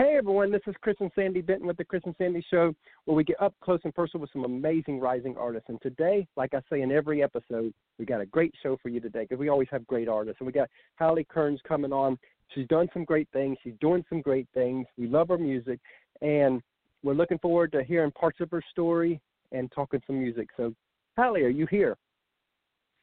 [0.00, 2.72] Hey everyone, this is Chris and Sandy Benton with the Chris and Sandy Show,
[3.04, 5.68] where we get up close and personal with some amazing rising artists.
[5.68, 8.98] And today, like I say in every episode, we got a great show for you
[8.98, 10.40] today because we always have great artists.
[10.40, 12.18] And we got Halle Kearns coming on.
[12.54, 13.58] She's done some great things.
[13.62, 14.86] She's doing some great things.
[14.96, 15.80] We love her music,
[16.22, 16.62] and
[17.02, 19.20] we're looking forward to hearing parts of her story
[19.52, 20.48] and talking some music.
[20.56, 20.74] So,
[21.18, 21.98] Halle, are you here?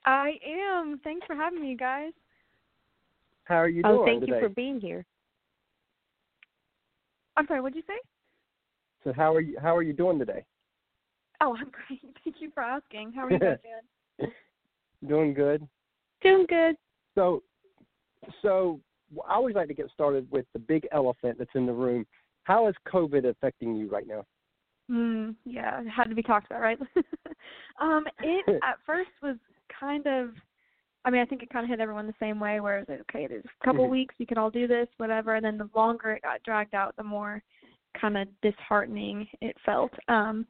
[0.08, 1.00] I am.
[1.04, 2.14] Thanks for having me, guys.
[3.44, 4.34] How are you oh, doing Oh, thank today?
[4.34, 5.06] you for being here.
[7.38, 7.62] I'm sorry.
[7.62, 8.00] What did you say?
[9.04, 9.58] So, how are you?
[9.62, 10.44] How are you doing today?
[11.40, 12.02] Oh, I'm great.
[12.24, 13.14] Thank you for asking.
[13.14, 13.58] How are you guys
[14.20, 14.32] doing?
[15.08, 15.68] Doing good.
[16.24, 16.76] Doing good.
[17.14, 17.44] So,
[18.42, 18.80] so
[19.30, 22.04] I always like to get started with the big elephant that's in the room.
[22.46, 24.26] How is COVID affecting you right now?
[24.90, 25.32] Hmm.
[25.46, 26.80] Yeah, it had to be talked about, right?
[27.80, 29.36] um, it at first was
[29.80, 30.30] kind of.
[31.06, 32.60] I mean, I think it kind of hit everyone the same way.
[32.60, 33.92] Where it was like, okay, there's a couple Mhm.
[33.92, 35.36] weeks, you can all do this, whatever.
[35.36, 37.42] And then the longer it got dragged out, the more
[38.00, 39.94] kind of disheartening it felt.
[40.08, 40.46] Um,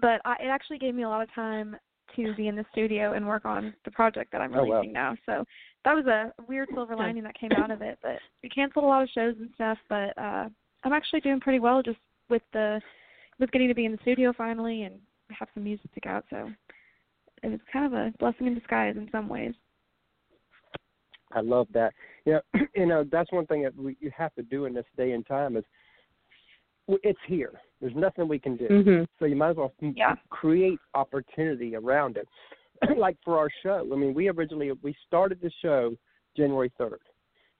[0.00, 1.76] but I, it actually gave me a lot of time
[2.16, 4.80] to be in the studio and work on the project that I'm Oh, wow.
[4.80, 5.16] releasing now.
[5.24, 5.44] So
[5.84, 7.98] that was a weird silver lining that came out of it.
[8.02, 9.78] But we canceled a lot of shows and stuff.
[9.88, 10.48] But uh,
[10.84, 11.98] I'm actually doing pretty well just
[12.28, 12.80] with the
[13.38, 16.24] with getting to be in the studio finally and have some music to go out.
[16.28, 16.50] So
[17.42, 19.54] it was kind of a blessing in disguise in some ways.
[21.34, 21.92] I love that.
[22.24, 24.84] You know, you know that's one thing that we, you have to do in this
[24.96, 25.64] day and time is
[27.02, 27.52] it's here.
[27.80, 28.68] There's nothing we can do.
[28.68, 29.06] Mhm.
[29.18, 30.16] So you might as well Yeah.
[30.30, 32.28] create opportunity around it.
[32.98, 35.96] like for our show, I mean, we originally we started the show
[36.36, 36.98] January 3rd,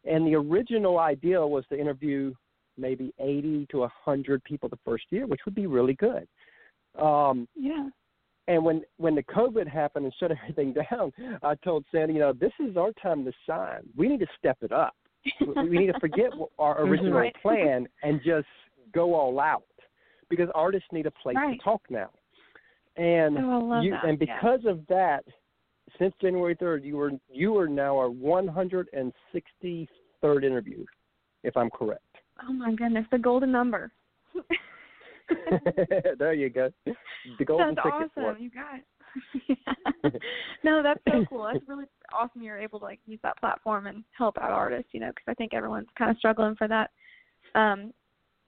[0.05, 2.35] and the original idea was to interview
[2.77, 6.27] maybe 80 to 100 people the first year, which would be really good.
[6.99, 7.89] Um, Yeah.
[8.49, 11.13] And when when the COVID happened and shut everything down,
[11.43, 13.83] I told Sandy, you know, this is our time to shine.
[13.97, 14.95] We need to step it up.
[15.41, 16.89] we we need to forget our Mhm.
[16.89, 17.35] original Right.
[17.43, 18.49] plan and just
[18.93, 19.65] go all out
[20.29, 21.59] because artists need a place Right.
[21.59, 22.11] to talk now.
[22.97, 24.05] And Oh, love you that.
[24.05, 24.37] and yeah.
[24.37, 25.25] because of that,
[25.99, 29.89] since January third, you were you are now our one hundred and sixty
[30.21, 30.85] third interview,
[31.43, 32.03] if I'm correct.
[32.49, 33.93] Oh my goodness, the golden number.
[36.19, 36.71] there you go.
[37.39, 38.43] The golden that's ticket awesome.
[38.43, 40.23] You got it.
[40.65, 41.49] no, that's so cool.
[41.53, 42.43] That's really awesome.
[42.43, 44.89] You're able to like use that platform and help out artists.
[44.93, 46.91] You know, because I think everyone's kind of struggling for that
[47.55, 47.93] um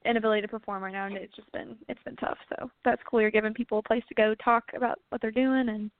[0.04, 2.38] inability to perform right now, and it's just been it's been tough.
[2.50, 3.20] So that's cool.
[3.20, 5.90] You're giving people a place to go talk about what they're doing and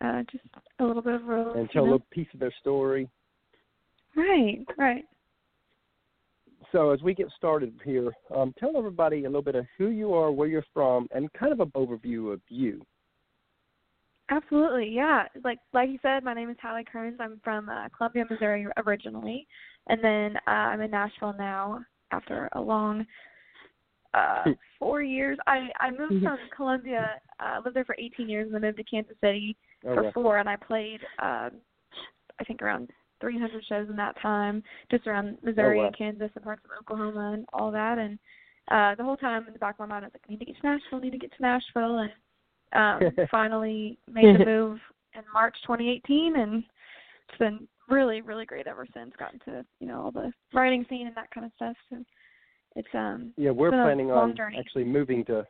[0.00, 0.44] uh just
[0.78, 1.92] a little bit of a and tell a know?
[1.92, 3.08] little piece of their story.
[4.16, 5.04] Right, right.
[6.76, 10.12] So as we get started here, um, tell everybody a little bit of who you
[10.12, 12.84] are, where you're from, and kind of an overview of you.
[14.28, 15.24] Absolutely, yeah.
[15.42, 17.16] Like like you said, my name is Halle Kearns.
[17.18, 19.46] I'm from uh, Columbia, Missouri originally,
[19.86, 23.06] and then uh, I'm in Nashville now after a long
[24.12, 24.44] uh
[24.78, 25.38] four years.
[25.46, 26.24] I I moved Mhm.
[26.24, 29.56] from Columbia, uh, lived there for 18 years, and then moved to Kansas City
[29.86, 30.10] Oh, for wow.
[30.12, 31.52] four, and I played um
[32.38, 32.90] I think around
[33.20, 35.86] 300 shows in that time, just around Missouri Oh, wow.
[35.88, 37.98] and Kansas and parts of Oklahoma and all that.
[37.98, 38.18] And
[38.70, 40.38] uh the whole time in the back of my mind, I was like, I need
[40.40, 42.12] to get to Nashville, need to get to Nashville, and
[42.72, 44.78] um finally made the move
[45.14, 46.64] in March 2018, and
[47.28, 49.12] it's been really, really great ever since.
[49.18, 51.76] Gotten to you know all the writing scene and that kind of stuff.
[51.90, 52.04] So
[52.74, 54.58] it's um Yeah, we're been a planning long on journey.
[54.58, 55.46] actually moving to.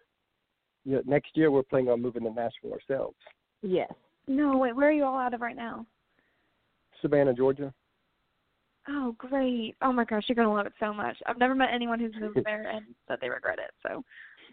[0.84, 3.16] Yeah, next year we're planning on moving to Nashville ourselves,
[3.62, 3.90] Yes.
[4.28, 5.84] no wait, where are you all out of right now?
[7.02, 7.72] Savannah, Georgia.
[8.88, 9.74] Oh, great.
[9.82, 11.16] Oh my gosh, you're gonna love it so much.
[11.26, 13.72] I've never met anyone who's moved there and that they regret it.
[13.82, 14.02] So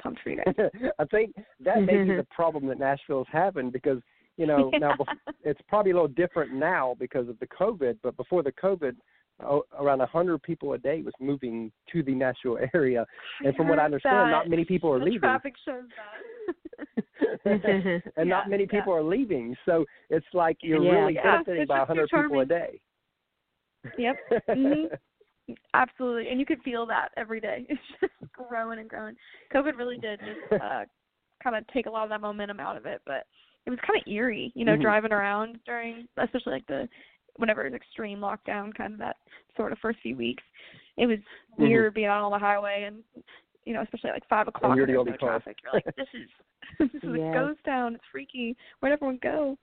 [0.02, 0.56] pumped for you guys.
[1.00, 4.00] I think that may be the problem that Nashville's having because
[4.38, 8.18] you know now bef- it's probably a little different now because of the COVID, but
[8.18, 8.96] before the COVID,
[9.46, 13.06] oh, around a hundred people a day was moving to the Nashville area,
[13.46, 14.32] and from what I understand, that.
[14.32, 15.20] not many people are the leaving.
[15.22, 16.33] Traffic shows that.
[17.46, 18.70] and not Yeah, many yeah.
[18.80, 19.56] people are leaving.
[19.66, 20.92] So it's like you're Yeah.
[20.92, 22.81] really Yeah, benefiting it's by just too 100 people a day.
[23.98, 24.18] Yep.
[24.50, 24.98] Mhm.
[25.74, 27.66] Absolutely, and you could feel that every day.
[27.70, 29.16] It's just growing and growing.
[29.53, 30.85] COVID really did just uh,
[31.44, 33.26] kind of take a lot of that momentum out of it, but
[33.66, 34.82] it was kind of eerie, you know, Mhm.
[34.82, 36.88] driving around during, especially like the
[37.38, 39.17] whenever it was extreme lockdown, kind of that
[39.58, 40.44] sort of first few weeks.
[40.97, 41.67] It was Mhm.
[41.67, 43.03] weird being out on the highway and
[43.66, 45.30] you know, especially at like five o'clock you're the only no car.
[45.30, 45.58] traffic.
[45.64, 46.30] You're like, this is
[46.80, 47.34] this is Yes.
[47.36, 47.96] a ghost town.
[47.96, 48.56] It's freaky.
[48.80, 49.58] Where'd everyone go?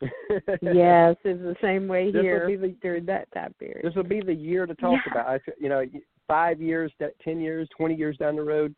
[0.00, 3.80] yes, it's the same way This will here be the- during that time period.
[3.84, 5.12] This will be the year to talk Yeah.
[5.12, 5.26] about.
[5.28, 5.84] I, you know,
[6.26, 6.92] five years,
[7.22, 8.74] ten years, twenty years down the road,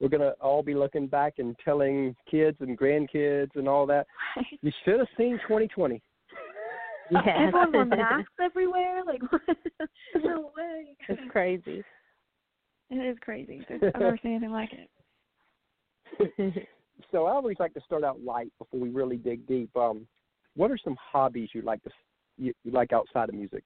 [0.00, 4.06] we're gonna all be looking back and telling kids and grandkids and all that.
[4.62, 6.00] You should have seen 2020.
[7.10, 7.22] Yes.
[7.26, 9.02] Everyone wore masks everywhere.
[9.04, 9.20] Like,
[10.24, 10.96] no way.
[11.08, 11.82] It's crazy.
[12.90, 13.64] It is crazy.
[13.70, 14.88] I've never seen anything like it.
[17.12, 19.74] so I always like to start out light before we really dig deep.
[19.76, 20.06] Um,
[20.56, 21.90] what are some hobbies you like to
[22.36, 23.62] you, you like outside of music?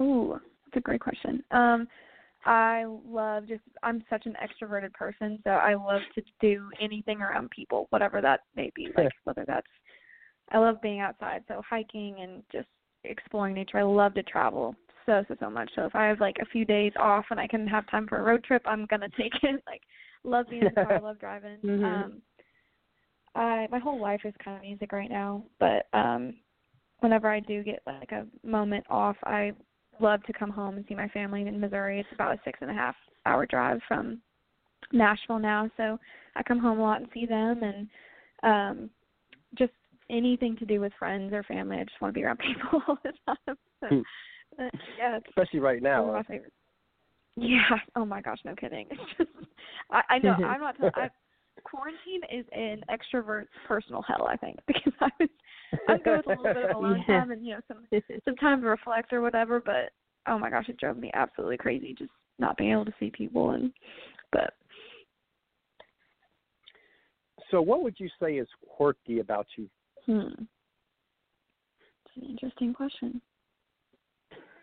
[0.00, 1.42] Ooh, that's a great question.
[1.50, 1.86] Um,
[2.46, 7.50] I love just I'm such an extroverted person, so I love to do anything around
[7.50, 8.88] people, whatever that may be.
[8.96, 9.66] Like whether that's
[10.50, 12.68] I love being outside, so hiking and just
[13.04, 13.78] exploring nature.
[13.78, 14.74] I love to travel
[15.06, 15.70] so so so much.
[15.74, 18.18] So if I have like a few days off and I can have time for
[18.18, 19.62] a road trip, I'm gonna take it.
[19.66, 19.82] Like
[20.24, 21.58] love being in the car, love driving.
[21.64, 22.04] Mhm.
[22.04, 22.22] Um
[23.34, 26.34] I my whole life is kind of music right now, but um
[27.00, 29.52] whenever I do get like a moment off, I
[30.00, 32.00] love to come home and see my family in Missouri.
[32.00, 32.96] It's about a six and a half
[33.26, 34.20] hour drive from
[34.92, 35.98] Nashville now, so
[36.36, 37.88] I come home a lot and see them and
[38.42, 38.90] um
[39.58, 39.72] just
[40.10, 41.78] anything to do with friends or family.
[41.78, 43.56] I just want to be around people all the time.
[43.80, 44.00] So, Hmm.
[44.58, 44.68] Uh,
[44.98, 46.14] yeah, Especially right one now.
[46.16, 46.40] of my.
[47.36, 47.58] Yeah.
[47.96, 48.86] Oh my gosh, no kidding.
[48.90, 49.30] It's just
[49.90, 50.76] I, I know I'm not.
[50.80, 51.08] I,
[51.64, 54.26] quarantine is an extrovert's personal hell.
[54.28, 55.28] I think because I was
[55.88, 57.20] I'm good with a little bit of alone Yeah.
[57.20, 57.86] time and you know some
[58.24, 59.60] some time to reflect or whatever.
[59.60, 59.90] But
[60.26, 63.50] oh my gosh, it drove me absolutely crazy just not being able to see people
[63.50, 63.72] and
[64.32, 64.54] but
[67.50, 69.68] So what would you say is quirky about you?
[70.06, 70.28] hmm.
[72.06, 73.20] It's an interesting question.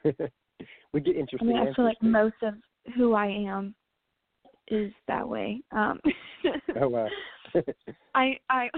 [0.93, 1.49] we get interesting.
[1.49, 2.07] I mean, I feel like too.
[2.07, 2.55] most of
[2.95, 3.75] who I am
[4.67, 5.61] is that way.
[5.71, 5.99] Um
[6.81, 7.09] Oh wow.
[8.15, 8.69] I I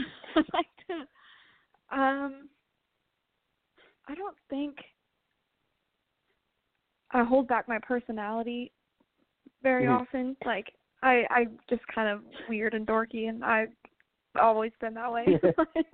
[0.53, 0.93] like to
[1.97, 2.49] um
[4.07, 4.77] I don't think
[7.11, 8.71] I hold back my personality
[9.61, 10.01] very Mhm.
[10.01, 10.37] often.
[10.45, 13.69] Like I I just kind of weird and dorky and I've
[14.39, 15.39] always been that way.
[15.57, 15.85] like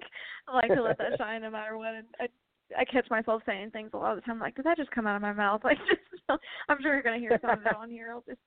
[0.47, 2.27] I like to let that shine no matter what and I
[2.77, 5.07] I catch myself saying things a lot of the time like, did that just come
[5.07, 5.61] out of my mouth?
[5.63, 8.09] Like just I'm sure you're gonna hear some of it on here.
[8.11, 8.39] I'll just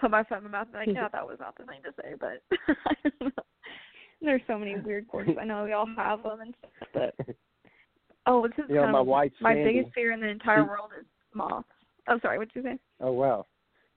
[0.00, 1.80] put my foot in my mouth and be like, Yeah, that was not the thing
[1.84, 2.42] to say but
[2.86, 3.42] I don't know.
[4.22, 5.30] There's so many weird quirks.
[5.40, 7.14] I know we all have them and stuff, but
[8.26, 10.28] oh, this is You know, kind my of wife my Sandy, biggest fear in the
[10.28, 11.68] entire she- world is moths.
[12.08, 12.78] Oh, sorry, what'd you say?
[13.00, 13.46] Oh wow.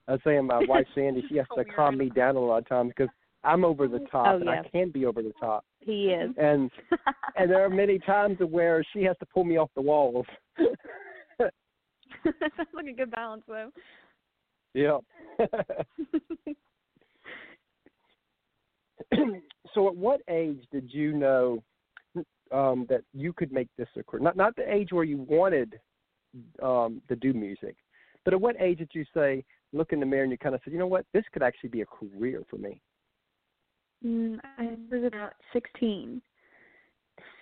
[0.08, 1.76] I was saying my wife Sandy, she has So to weird.
[1.76, 3.14] calm me down a lot of times because
[3.44, 4.62] I'm over the oh, top Oh, and yeah.
[4.66, 5.64] I can be over the top.
[5.82, 6.32] He is.
[6.38, 6.72] And
[7.36, 10.26] and there are many times where she has to pull me off the walls.
[10.58, 11.54] that
[12.58, 13.72] sounds like a good balance, though.
[14.74, 14.98] yeah.
[19.74, 21.62] so at what age did you know
[22.52, 24.24] um that you could make this a career?
[24.24, 25.80] Not not the age where you wanted
[26.62, 27.76] um to do music,
[28.24, 29.44] but at what age did you say,
[29.74, 31.70] look in the mirror and you kind of said, you know what, this could actually
[31.70, 32.82] be a career for me?
[34.06, 36.22] Mm, I was about 16.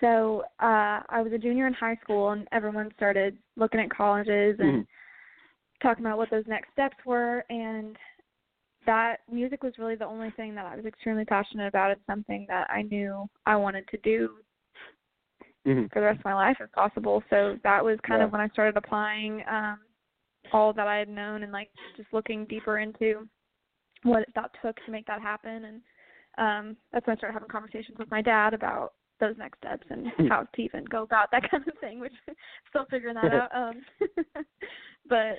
[0.01, 4.59] So uh I was a junior in high school, and everyone started looking at colleges
[4.59, 4.87] and Mhm.
[5.81, 7.45] talking about what those next steps were.
[7.49, 7.97] And
[8.85, 11.91] that music was really the only thing that I was extremely passionate about.
[11.91, 14.43] It's something that I knew I wanted to do
[15.65, 17.23] hmm for the rest of my life if possible.
[17.29, 19.79] So that was kind of when I started applying um
[20.51, 23.27] all that I had known and like just looking deeper into
[24.03, 25.81] what that took to make that happen and
[26.39, 30.07] um that's when I started having conversations with my dad about those next steps and
[30.29, 32.13] how to even go about that kind of thing, which
[32.69, 33.49] still figuring that out.
[33.53, 34.45] Um
[35.07, 35.37] but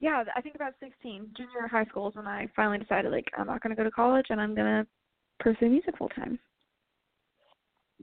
[0.00, 3.46] yeah, I think about sixteen, junior high school is when I finally decided like I'm
[3.46, 4.86] not gonna go to college and I'm gonna
[5.38, 6.38] pursue music full time.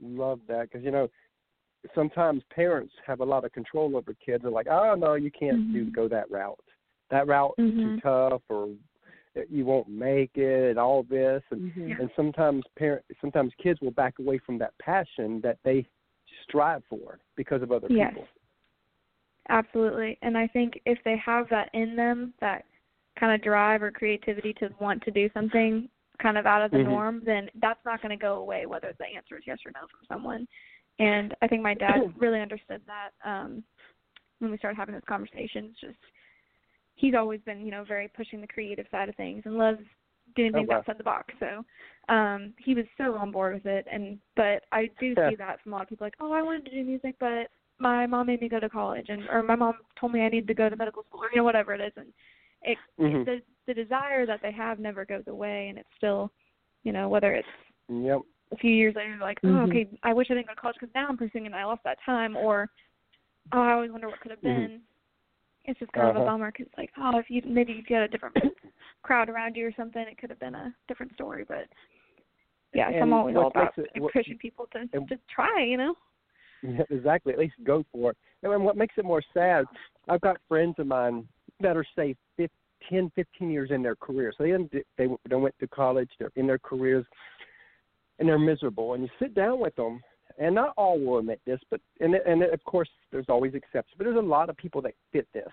[0.00, 1.08] Love that because you know
[1.94, 4.42] sometimes parents have a lot of control over kids.
[4.42, 5.92] They're like, oh no, you can't do Mhm.
[5.94, 6.58] go that route.
[7.10, 8.74] That route is too tough, or
[9.50, 11.42] you won't make it, and all this.
[11.50, 12.00] And Mhm.
[12.00, 15.86] and sometimes parent sometimes kids will back away from that passion that they
[16.44, 18.10] strive for because of other Yes.
[18.10, 18.26] people.
[19.48, 20.18] Absolutely.
[20.22, 22.64] And I think if they have that in them, that
[23.18, 25.88] kind of drive or creativity to want to do something
[26.18, 26.84] kind of out of the Mhm.
[26.84, 29.86] norm, then that's not going to go away whether the answer is yes or no
[29.88, 30.48] from someone.
[30.98, 33.62] And I think my dad really understood that um
[34.38, 35.96] when we started having those conversations just
[36.96, 39.80] he's always been, you know, very pushing the creative side of things and loves
[40.34, 40.78] doing Oh, things wow.
[40.78, 41.32] outside the box.
[41.38, 41.64] So
[42.08, 45.30] um he was so on board with it and but I do Yeah.
[45.30, 47.48] see that from a lot of people like, Oh, I wanted to do music but
[47.78, 50.48] my mom made me go to college and or my mom told me I needed
[50.48, 52.12] to go to medical school or you know whatever it is and
[52.62, 53.24] it Mhm.
[53.24, 56.30] the the desire that they have never goes away and it's still
[56.84, 57.48] you know whether it's
[57.88, 58.20] Yep.
[58.52, 59.68] a few years later like oh Mhm.
[59.68, 61.64] okay I wish I didn't go to college because now I'm pursuing it and I
[61.64, 62.68] lost that time or
[63.52, 64.68] oh I always wonder what could have Mhm.
[64.68, 64.80] been
[65.66, 66.24] it's just kind of Uh-huh.
[66.24, 68.36] a bummer because like oh if you maybe if you had a different
[69.02, 71.66] crowd around you or something it could have been a different story but
[72.74, 75.76] yeah so And I'm always all about it- what- pushing people to just try you
[75.76, 75.94] know
[76.62, 77.32] Yeah, exactly.
[77.34, 78.16] At least go for it.
[78.42, 79.66] And what makes it more sad,
[80.08, 81.28] I've got friends of mine
[81.60, 82.16] that are say
[82.90, 84.32] 10, 15 years in their career.
[84.36, 84.52] So they
[84.96, 87.04] they they went to college, they're in their careers,
[88.18, 88.94] and they're miserable.
[88.94, 90.00] And you sit down with them,
[90.38, 94.04] and not all will admit this, but and and of course there's always exceptions, but
[94.04, 95.48] there's a lot of people that fit this.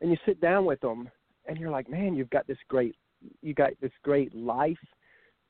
[0.00, 1.08] And you sit down with them,
[1.46, 2.96] and you're like, man, you've got this great,
[3.42, 4.76] you got this great life,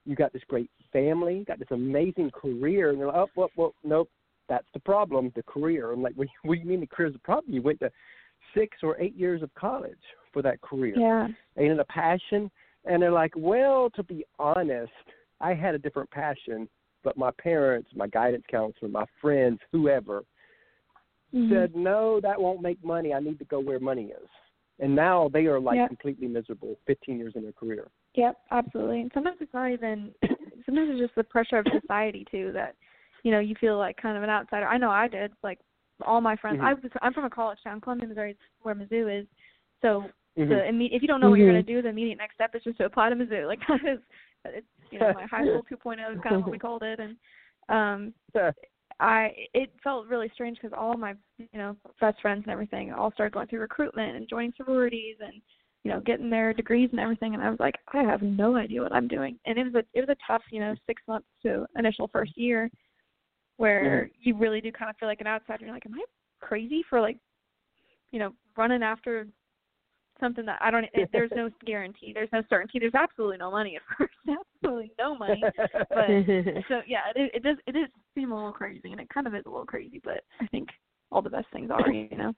[0.04, 3.50] you got this great family, you got this amazing career, and they're like, oh, well,
[3.56, 4.10] well, nope,
[4.48, 5.92] that's the problem, the career.
[5.92, 7.54] I'm like, what, what do you mean the career is the problem?
[7.54, 7.90] You went to
[8.54, 9.94] six or eight years of college
[10.32, 10.94] for that career.
[10.96, 11.28] Yeah.
[11.58, 12.50] Ain't it a passion?
[12.84, 14.92] And they're like, well, to be honest,
[15.40, 16.68] I had a different passion,
[17.04, 20.24] but my parents, my guidance counselor, my friends, whoever,
[21.34, 21.52] mm-hmm.
[21.52, 23.12] said, no, that won't make money.
[23.14, 24.28] I need to go where money is.
[24.80, 25.88] And now they are like yep.
[25.88, 27.88] completely miserable 15 years in their career.
[28.14, 29.02] Yep, absolutely.
[29.02, 30.12] And sometimes it's not even,
[30.66, 32.74] sometimes it's just the pressure of society too that,
[33.22, 34.66] you know, you feel like kind of an outsider.
[34.66, 35.30] I know I did.
[35.44, 35.60] Like
[36.04, 36.56] all my friends.
[36.58, 36.66] Mm-hmm.
[36.66, 39.26] I was I'm from a college town, Columbia, Missouri, where Mizzou is.
[39.82, 40.04] So
[40.38, 40.48] mm-hmm.
[40.48, 41.54] the imme- if you don't know what you're Mm-hmm.
[41.54, 43.46] going to do, the immediate next step is just to apply to Mizzou.
[43.48, 44.00] Like that is,
[44.46, 47.16] it's you know my high school 2.0 is kind of what we called it, and
[47.68, 48.12] um
[49.00, 53.12] I it felt really strange because all my you know best friends and everything all
[53.12, 55.34] started going through recruitment and joining sororities and
[55.82, 58.82] you know getting their degrees and everything, and I was like I have no idea
[58.82, 61.28] what I'm doing, and it was a it was a tough you know six months
[61.42, 62.70] to initial first year
[63.56, 65.64] where you really do kind of feel like an outsider.
[65.64, 66.04] You're like, am I
[66.40, 67.18] crazy for like,
[68.10, 69.26] you know, running after
[70.20, 70.84] something that I don't.
[70.92, 72.12] It, there's no guarantee.
[72.12, 72.78] There's no certainty.
[72.78, 74.14] There's absolutely no money at first.
[74.62, 75.42] absolutely no money.
[75.56, 76.06] But
[76.68, 77.56] so yeah, it, it does.
[77.66, 80.00] It does seem a little crazy, and it kind of is a little crazy.
[80.02, 80.68] But I think
[81.10, 82.32] all the best things are, you know.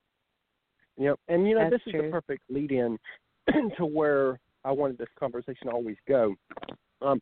[0.99, 2.03] Yep, and you know That's this is true.
[2.03, 2.99] the perfect lead-in
[3.77, 6.35] to where I wanted this conversation to always go.
[7.03, 7.21] Um,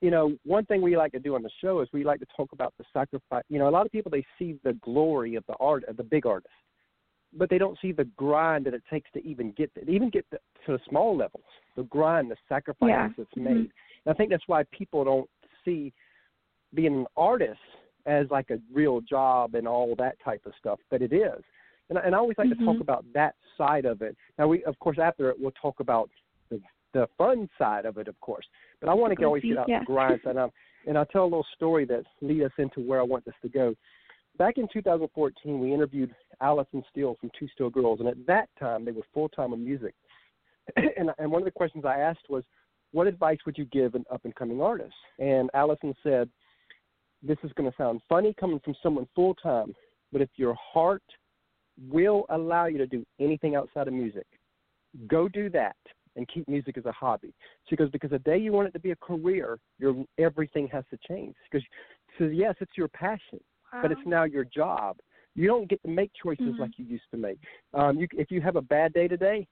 [0.00, 2.26] you know, one thing we like to do on the show is we like to
[2.34, 3.44] talk about the sacrifice.
[3.50, 6.02] You know, a lot of people they see the glory of the art of the
[6.02, 6.48] big artist,
[7.32, 10.28] but they don't see the grind that it takes to even get to, even get
[10.30, 11.44] to, to the small levels.
[11.76, 13.08] The grind, the sacrifice Yeah.
[13.16, 13.70] that's made.
[14.04, 15.30] And I think that's why people don't
[15.64, 15.92] see
[16.74, 17.60] being an artist
[18.06, 21.42] as like a real job and all that type of stuff, but it is.
[21.88, 22.80] And, I- and I always like to talk Mhm.
[22.80, 24.16] about that side of it.
[24.38, 26.10] Now, we of course after it we'll talk about
[26.48, 26.60] the
[26.92, 28.44] the fun side of it, of course.
[28.80, 29.78] But I want to always get out yeah.
[29.78, 30.36] the grind side.
[30.36, 30.50] Um,
[30.88, 33.48] and I'll tell a little story that lead us into where I want this to
[33.48, 33.76] go.
[34.38, 38.84] Back in 2014, we interviewed Allison Steele from Two Steel Girls, and at that time
[38.84, 39.94] they were full time in music.
[40.76, 42.44] and and one of the questions I asked was,
[42.92, 46.28] "What advice would you give an up and coming artist?" And Allison said,
[47.22, 49.74] "This is going to sound funny coming from someone full time,
[50.12, 51.02] but if your heart
[51.88, 54.26] will allow you to do anything outside of music,
[55.06, 55.76] go do that
[56.16, 57.32] and keep music as a hobby."
[57.68, 60.84] She goes, "Because the day you want it to be a career, your everything has
[60.90, 61.66] to change." Because,
[62.18, 63.40] so yes, it's your passion,
[63.82, 64.98] but it's now your job.
[65.34, 66.58] You don't get to make choices Mhm.
[66.58, 67.38] like you used to make.
[67.72, 69.46] Um, you, if you have a bad day today,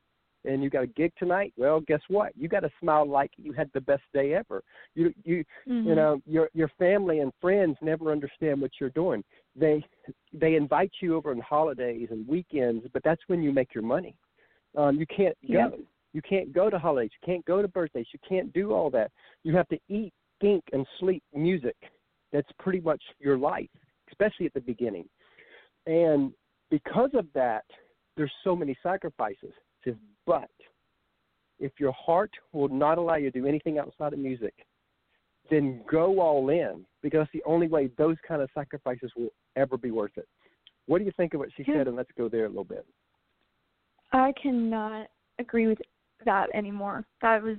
[0.45, 2.33] and you got a gig tonight, well, guess what?
[2.37, 4.63] You got to smile like you had the best day ever.
[4.95, 5.87] You you Mhm.
[5.87, 9.25] you know your your family and friends never understand what you're doing.
[9.57, 9.85] They
[10.33, 14.17] they invite you over on holidays and weekends, but that's when you make your money.
[14.77, 15.53] Um, you can't go.
[15.53, 15.81] Yep.
[16.15, 17.11] You can't go to holidays.
[17.21, 18.07] You can't go to birthdays.
[18.13, 19.11] You can't do all that.
[19.43, 21.77] You have to eat, think, and sleep music.
[22.33, 23.71] That's pretty much your life,
[24.09, 25.09] especially at the beginning.
[25.89, 26.33] And
[26.71, 27.65] because of that,
[28.17, 29.39] there's so many sacrifices.
[29.43, 29.95] It says,
[30.27, 30.51] but
[31.59, 34.55] if your heart will not allow you to do anything outside of music,
[35.51, 39.79] then go all in because that's the only way those kind of sacrifices will ever
[39.79, 40.29] be worth it.
[40.87, 41.79] What do you think of what she Yeah.
[41.79, 41.89] said?
[41.89, 42.87] And let's go there a little bit.
[44.13, 45.81] I cannot agree with
[46.25, 47.07] that anymore.
[47.23, 47.57] That was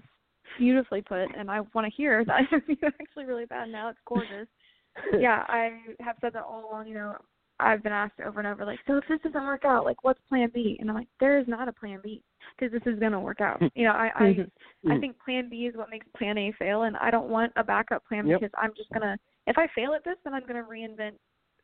[0.58, 2.42] beautifully put, and I want to hear that
[3.02, 3.90] actually really bad now.
[3.90, 4.48] It's gorgeous.
[5.20, 6.88] yeah, I have said that all along.
[6.88, 7.18] You know,
[7.60, 10.20] I've been asked over and over, like, so if this doesn't work out, like, what's
[10.30, 10.78] Plan B?
[10.80, 12.22] And I'm like, there is not a Plan B
[12.58, 13.62] because this is gonna work out.
[13.76, 14.26] You know, I I
[14.90, 15.00] I Mm.
[15.02, 18.06] think Plan B is what makes Plan A fail, and I don't want a backup
[18.06, 18.40] plan Yep.
[18.40, 21.14] because I'm just gonna if I fail at this, then I'm gonna reinvent,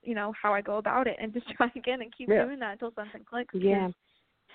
[0.04, 2.44] you know, how I go about it and just try again and keep Yeah.
[2.46, 3.54] doing that until something clicks.
[3.56, 3.90] Yeah.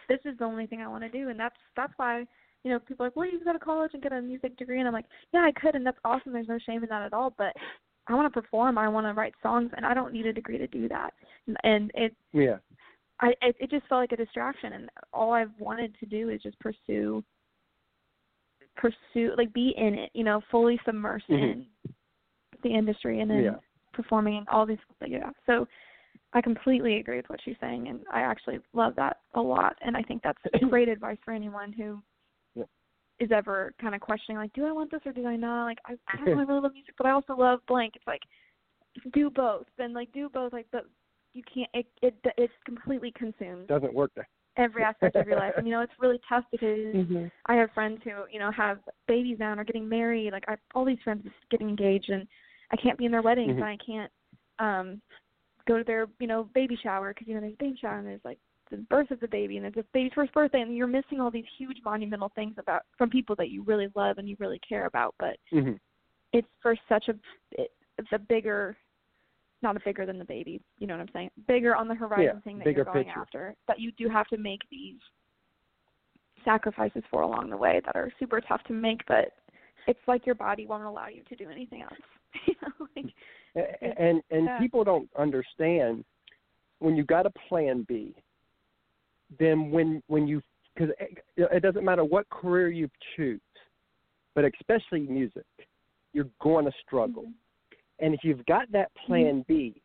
[0.09, 2.27] This is the only thing I want to do, and that's that's why
[2.65, 4.57] you know people are like, well, you can go to college and get a music
[4.57, 6.33] degree, and I'm like, yeah, I could, and that's awesome.
[6.33, 7.55] There's no shame in that at all, but
[8.11, 8.77] I want to perform.
[8.77, 11.15] I want to write songs, and I don't need a degree to do that.
[11.47, 12.59] And, and it Yeah.
[13.21, 16.43] I it, it just felt like a distraction and all I've wanted to do is
[16.43, 17.23] just pursue
[18.77, 21.43] pursue like be in it, you know, fully submersed Mhm.
[21.43, 21.67] in
[22.63, 23.57] the industry and then Yeah.
[23.93, 25.31] performing and all these yeah.
[25.47, 25.69] So
[26.33, 29.97] I completely agree with what she's saying and I actually love that a lot and
[29.97, 32.03] I think that's great advice for anyone who.
[33.21, 35.67] Is ever kind of questioning like, do I want this or do I not?
[35.67, 37.93] Like I, I don't know, I really love music but I also love blank.
[37.97, 38.23] It's like
[39.13, 39.67] do both.
[39.79, 40.87] Then like do both like but
[41.35, 44.11] you can't it it it completely consumes Doesn't work.
[44.17, 44.27] That.
[44.57, 45.55] every aspect of your life.
[45.57, 48.79] And you know, it's really tough because hmm I have friends who, you know, have
[49.09, 50.33] babies now and are getting married.
[50.33, 52.27] Like I all these friends are getting engaged and
[52.73, 53.57] I can't be in their weddings Mhm.
[53.57, 54.13] and I can't
[54.59, 55.01] um
[55.69, 58.07] go to their, you know, baby shower because you know there's a baby shower and
[58.07, 58.39] there's like
[58.71, 61.31] the birth of the baby and it's the baby's first birthday and you're missing all
[61.31, 64.87] these huge monumental things about from people that you really love and you really care
[64.87, 65.73] about, but hmm
[66.33, 67.15] it's for such a
[67.53, 68.77] it, it's a bigger
[69.63, 71.31] not a bigger than the baby, you know what I'm saying?
[71.47, 73.21] Bigger on the horizon Yeah, thing that you're going picture.
[73.21, 73.55] after.
[73.69, 74.97] That you do have to make these
[76.45, 79.33] sacrifices for along the way that are super tough to make, but
[79.87, 81.93] it's like your body won't allow you to do anything else.
[82.47, 83.13] you know, like
[83.57, 84.59] A- and and Yeah.
[84.59, 86.05] people don't understand
[86.79, 88.15] when you've got a plan B.
[89.39, 90.43] Then when when you
[90.75, 93.41] because it, it doesn't matter what career you choose,
[94.35, 95.45] but especially music,
[96.13, 97.25] you're going to struggle.
[97.25, 98.05] Mm-hmm.
[98.05, 99.07] And if you've got that mm-hmm.
[99.07, 99.83] plan B,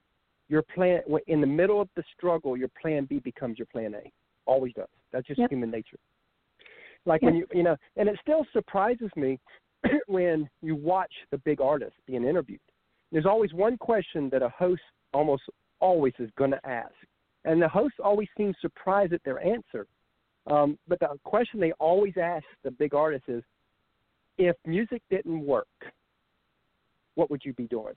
[0.47, 4.11] your plan in the middle of the struggle, your plan B becomes your plan A.
[4.45, 4.87] Always does.
[5.11, 5.49] That's just Yep.
[5.49, 5.97] human nature.
[7.05, 9.39] Like when you you know, and it still surprises me
[10.07, 12.59] when you watch the big artists being interviewed.
[13.11, 14.81] There's always one question that a host
[15.13, 15.43] almost
[15.79, 16.93] always is going to ask,
[17.45, 19.87] and the host always seems surprised at their answer.
[20.47, 23.43] Um, but the question they always ask the big artist is,
[24.37, 25.67] if music didn't work,
[27.15, 27.93] what would you be doing?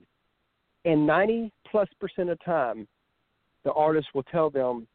[0.85, 2.87] And 90 plus percent of the time,
[3.65, 4.87] the artist will tell them,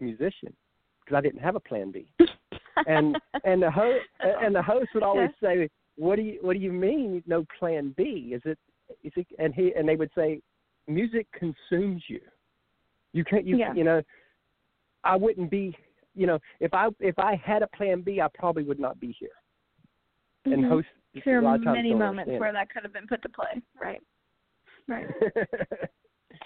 [0.00, 0.54] musician,
[1.04, 2.06] because I didn't have a plan B.
[2.86, 6.58] And and the host and the host would always say, "What do you What do
[6.58, 8.32] you mean no plan B?
[8.34, 8.58] Is it
[9.02, 10.40] is it?" And he and they would say,
[10.86, 12.20] "Music consumes you.
[13.12, 13.74] You can't you Yeah.
[13.74, 14.02] you know."
[15.02, 15.76] I wouldn't be
[16.14, 19.12] you know if I if I had a plan B, I probably would not be
[19.18, 19.30] here.
[20.44, 20.68] And Mhm.
[20.68, 20.88] host
[21.24, 23.62] there are many moments where that could have been put to play.
[23.80, 24.00] Right.
[24.88, 25.06] Right.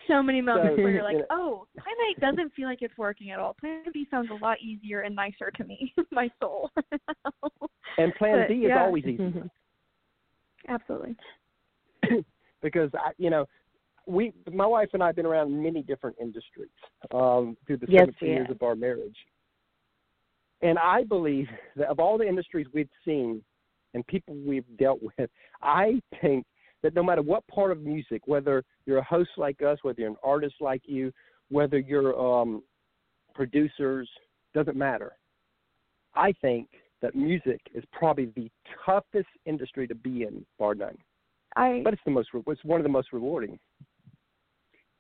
[0.09, 2.81] So many moments So, where you're like, you know- oh, Plan A doesn't feel like
[2.81, 3.55] it's working at all.
[3.55, 6.71] Plan B sounds a lot easier and nicer to me, my soul.
[7.99, 8.83] and plan But, B is yeah.
[8.83, 9.43] always easy.
[10.69, 11.17] Absolutely.
[12.63, 13.47] because I, you know,
[14.07, 16.69] we, my wife and I have been around many different industries
[17.13, 19.17] um, through the Yes, 17 we years of our marriage,
[20.63, 23.43] and I believe that of all the industries we've seen
[23.95, 25.31] and people we've dealt with,
[25.63, 26.45] I think
[26.83, 30.11] that no matter what part of music, whether you're a host like us, whether you're
[30.11, 31.13] an artist like you,
[31.49, 32.63] whether you're um,
[33.35, 34.09] producers,
[34.55, 35.13] doesn't matter.
[36.15, 36.69] I think
[37.03, 38.51] that music is probably the
[38.85, 40.97] toughest industry to be in, bar none.
[41.57, 43.59] I but it's the most it's one of the most rewarding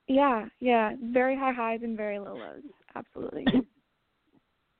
[0.08, 0.92] yeah, yeah.
[1.12, 2.62] Very high highs and very low lows.
[2.94, 3.46] Absolutely.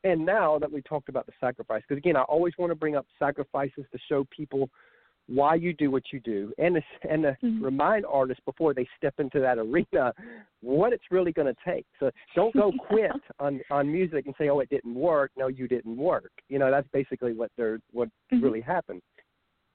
[0.05, 2.95] and now that we talked about the sacrifice because again i always want to bring
[2.95, 4.69] up sacrifices to show people
[5.27, 7.63] why you do what you do and to, and to Mhm.
[7.63, 10.13] remind artists before they step into that arena
[10.61, 14.51] what it's really going to take so don't go quit on on music and say
[14.51, 18.09] oh it didn't work no you didn't work you know that's basically what they're what
[18.31, 18.43] Mhm.
[18.43, 19.03] really happened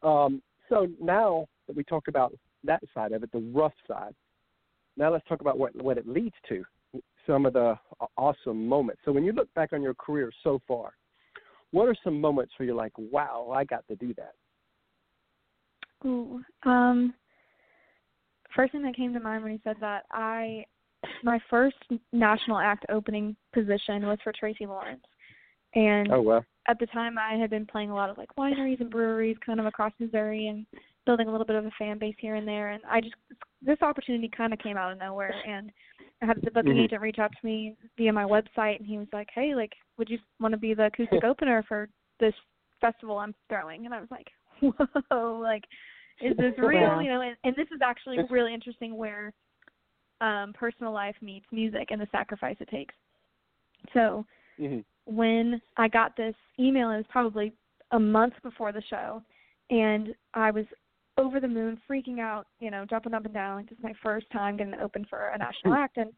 [0.03, 2.33] um so now that we talked about
[2.63, 4.13] that side of it the rough side
[4.99, 6.63] now let's talk about what what it leads to
[7.25, 7.75] some of the
[8.17, 9.01] awesome moments.
[9.05, 10.91] So when you look back on your career so far,
[11.71, 14.33] what are some moments where you're like, "Wow, I got to do that"?
[16.05, 16.41] Ooh.
[16.63, 17.13] Um
[18.55, 20.65] first thing that came to mind when you said that, I
[21.23, 21.77] my first
[22.11, 25.05] national act opening position was for Tracy Lawrence.
[25.75, 26.45] And Oh well.
[26.67, 29.59] at the time I had been playing a lot of like wineries and breweries kind
[29.59, 30.65] of across Missouri and
[31.05, 33.15] building a little bit of a fan base here and there and I just
[33.61, 35.71] this opportunity kind of came out of nowhere and
[36.21, 36.85] I had the booking Mhm.
[36.85, 40.09] agent reach out to me via my website and he was like, "Hey, like would
[40.09, 42.33] you want to be the acoustic opener for this
[42.81, 44.27] festival I'm throwing?" And I was like,
[45.11, 45.63] "Whoa, like
[46.21, 46.99] is this real?" Wow.
[46.99, 49.33] You know, and, and this is actually really interesting where
[50.21, 52.95] um personal life meets music and the sacrifice it takes.
[53.93, 54.25] So,
[54.57, 57.51] hmm when I got this email, it was probably
[57.91, 59.23] a month before the show,
[59.71, 60.65] and I was
[61.19, 63.57] over the moon, freaking out, you know, jumping up and down.
[63.57, 66.09] Like this is my first time getting open for a national act, and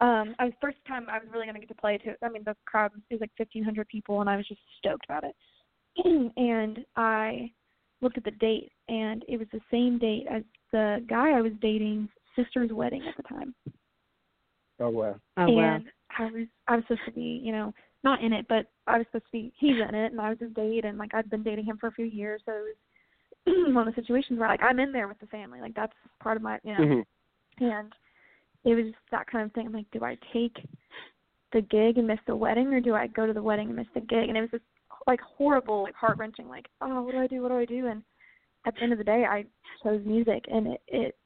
[0.00, 2.14] um, I was first time I was really going to get to play to.
[2.22, 5.34] I mean, the crowd was like 1,500 people, and I was just stoked about it.
[6.36, 7.50] and I
[8.00, 11.52] looked at the date, and it was the same date as the guy I was
[11.60, 13.54] dating's sister's wedding at the time
[14.80, 15.20] Oh well.
[15.36, 15.76] Oh wow.
[15.76, 15.84] and
[16.18, 19.06] I was I was supposed to be, you know, not in it, but I was
[19.06, 21.42] supposed to be he's in it and I was his date and like I'd been
[21.42, 22.76] dating him for a few years, so it was
[23.74, 26.36] one of the situations where like I'm in there with the family, like that's part
[26.36, 27.00] of my you know hmm
[27.60, 27.92] and
[28.64, 29.66] it was that kind of thing.
[29.66, 30.56] I'm like, do I take
[31.52, 33.86] the gig and miss the wedding or do I go to the wedding and miss
[33.94, 34.28] the gig?
[34.28, 34.64] And it was just
[35.06, 37.42] like horrible, like heart wrenching, like, oh, what do I do?
[37.42, 37.86] What do I do?
[37.86, 38.02] And
[38.66, 39.44] at the end of the day I
[39.82, 41.16] chose music and it, it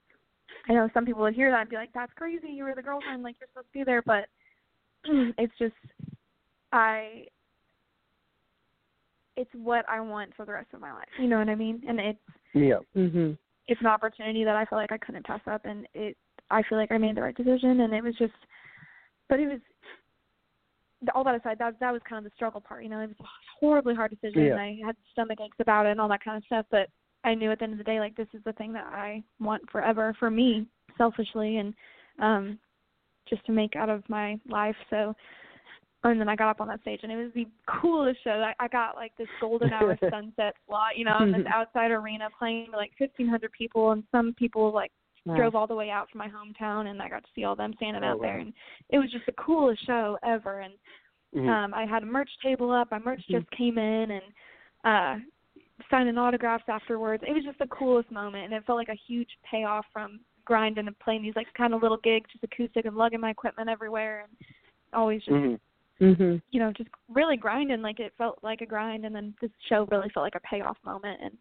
[0.68, 2.82] I know some people would hear that and be like, That's crazy, you were the
[2.82, 4.26] girlfriend, like you're supposed to be there but
[5.38, 5.74] it's just
[6.72, 7.26] I
[9.38, 11.08] it's what I want for the rest of my life.
[11.18, 11.82] You know what I mean?
[11.88, 12.18] And it's
[12.52, 12.80] Yeah.
[12.96, 13.38] Mhm.
[13.68, 16.16] it's an opportunity that I feel like I couldn't pass up and it
[16.50, 18.34] I feel like I made the right decision and it was just
[19.28, 19.60] but it was
[21.14, 23.20] all that aside, that that was kind of the struggle part, you know, it was
[23.20, 23.24] a
[23.60, 24.52] horribly hard decision Yeah.
[24.52, 26.88] and I had stomach aches about it and all that kind of stuff, but
[27.24, 29.22] I knew at the end of the day like this is the thing that I
[29.38, 31.74] want forever for me, selfishly and
[32.18, 32.58] um
[33.28, 34.76] just to make out of my life.
[34.90, 35.14] So
[36.04, 38.30] and then I got up on that stage and it was the coolest show.
[38.30, 42.28] I, I got like this golden hour sunset slot, you know, in this outside arena
[42.38, 44.92] playing to like fifteen hundred people and some people like
[45.24, 45.36] Wow.
[45.36, 47.74] drove all the way out from my hometown and I got to see all them
[47.76, 48.22] standing Oh, out wow.
[48.22, 48.52] there and
[48.88, 50.72] it was just the coolest show ever and
[51.34, 51.48] Mhm.
[51.48, 54.22] um I had a merch table up, my merch just came in and
[54.84, 55.16] uh
[55.90, 57.22] signing autographs afterwards.
[57.26, 60.86] It was just the coolest moment and it felt like a huge payoff from grinding
[60.86, 64.20] and playing these like kind of little gigs, just acoustic and lugging my equipment everywhere
[64.20, 64.32] and
[64.94, 65.60] always just Mhm.
[66.00, 66.40] Mhm.
[66.50, 69.86] you know, just really grinding like it felt like a grind and then this show
[69.90, 71.36] really felt like a payoff moment and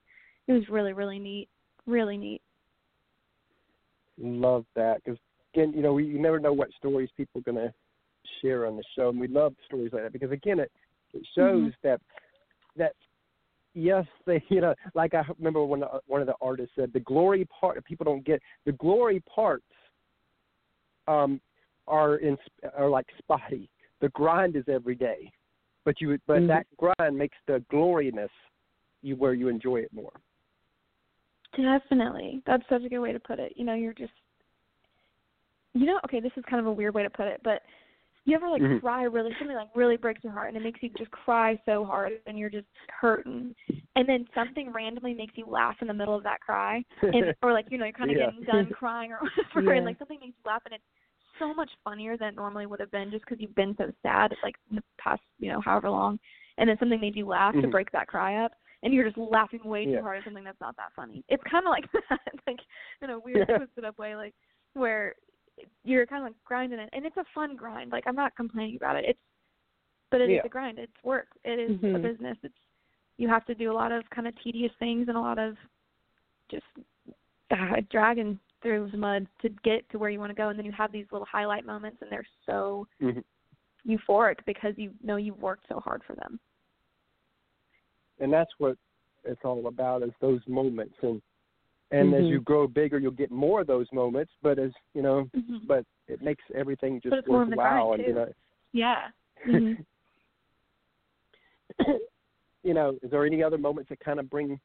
[0.48, 1.50] it was really, really neat.
[1.86, 2.42] Really neat.
[4.18, 5.20] Love that because
[5.54, 7.74] again, you know, we you never know what stories people are going to
[8.42, 10.72] share on the show, and we love stories like that because again, it
[11.14, 12.02] it shows that
[12.76, 12.94] that
[13.74, 17.00] yes, they you know, like I remember when uh, one of the artists said, the
[17.00, 19.66] glory part people don't get the glory parts
[21.08, 21.40] um
[21.88, 22.38] are in
[22.76, 23.70] are like spotty.
[24.02, 25.32] The grind is every day,
[25.86, 26.48] but you but Mhm.
[26.48, 28.32] that grind makes the gloriness
[29.02, 30.14] you where you enjoy it more.
[31.56, 32.42] Definitely.
[32.46, 33.54] That's such a good way to put it.
[33.56, 34.14] You know, you're just
[35.74, 37.62] you know, okay, this is kind of a weird way to put it, but
[38.26, 38.82] you ever like Mhm.
[38.82, 41.86] cry really something like really breaks your heart and it makes you just cry so
[41.86, 43.56] hard and you're just hurting
[43.96, 47.54] and then something randomly makes you laugh in the middle of that cry and or
[47.54, 48.26] like you know you're kind of Yeah.
[48.26, 49.20] getting done crying or
[49.54, 50.84] whatever and like something makes you laugh and it's
[51.40, 54.34] so much funnier than it normally would have been just because you've been so sad
[54.44, 56.20] like in the past you know however long
[56.58, 57.72] and then something made you laugh to Mhm.
[57.72, 58.52] break that cry up
[58.84, 60.02] and you're just laughing way too Yeah.
[60.02, 62.60] hard at something that's not that funny it's kind of like that like
[63.02, 63.58] in a weird Yeah.
[63.58, 64.34] twisted up way like
[64.74, 65.16] where
[65.84, 68.76] you're kind of like grinding it and it's a fun grind like i'm not complaining
[68.76, 69.20] about it it's
[70.12, 70.42] but it is Yeah.
[70.46, 72.02] a grind it's work it is a Mhm.
[72.02, 72.54] business it's
[73.18, 75.58] you have to do a lot of kind of tedious things and a lot of
[76.50, 76.66] just
[77.52, 80.66] uh, dragging through the mud to get to where you want to go and then
[80.66, 83.24] you have these little highlight moments and they're so Mhm.
[83.86, 86.40] euphoric because you know you've worked so hard for them
[88.20, 88.78] and that's what
[89.24, 91.22] it's all about is those moments and
[91.92, 92.30] and as Mhm.
[92.30, 95.66] you grow bigger you'll get more of those moments but as you know mm-hmm.
[95.66, 98.34] but it makes everything just But it's more in the worthwhile and you know
[98.74, 99.10] yeah
[99.44, 99.74] hmm
[102.64, 104.60] you know is there any other moments that kind of bring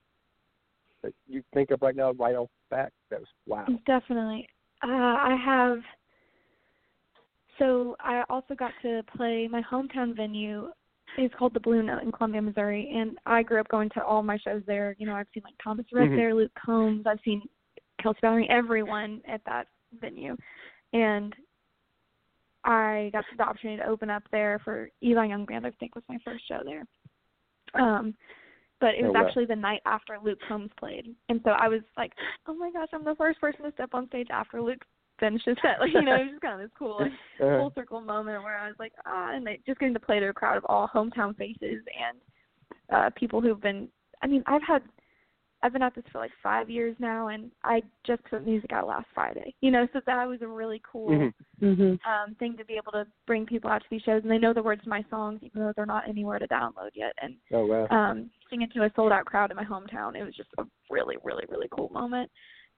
[1.03, 4.49] that you think of right now right off the back that was wow Definitely.
[4.83, 5.79] Uh, I have.
[7.59, 10.69] So I also got to play my hometown venue.
[11.19, 14.23] It's called the Blue Note in Columbia, Missouri, and I grew up going to all
[14.23, 14.97] my shows there.
[14.99, 16.17] You know, I've seen like Thomas Rhett Mhm.
[16.17, 17.07] there, Luke Combs.
[17.07, 17.43] I've seen
[18.01, 19.69] Kelsea Ballerini, everyone at that
[20.01, 20.37] venue,
[20.93, 21.37] and
[22.65, 25.67] I got the opportunity to open up there for Eli Young Band.
[25.67, 26.87] I think was my first show there.
[27.75, 28.17] Um,
[28.83, 29.25] but it was wow.
[29.25, 32.13] actually the night after Luke Combs played, and so I was like,
[32.47, 34.85] "Oh my gosh, I'm the first person to step on stage after Luke
[35.21, 37.59] finished his set." Like, you know, it was just kind of this cool, like, Uh,
[37.59, 40.29] full circle moment where I was like, ah, and they, just getting to play to
[40.29, 42.19] a crowd of all hometown faces and
[42.93, 43.89] uh people who've been.
[44.21, 44.83] I mean, I've had,
[45.63, 48.89] I've been at this for like five years now, and I just put music out
[48.89, 49.55] last Friday.
[49.61, 51.33] You know, so that was a really cool mhm.
[51.61, 51.99] Mhm.
[52.07, 54.53] um thing to be able to bring people out to these shows, and they know
[54.53, 57.67] the words to my songs even though they're not anywhere to download yet, and oh
[57.67, 60.17] wow um singing to a sold out crowd in my hometown.
[60.17, 62.31] It was just a really, really, really cool moment.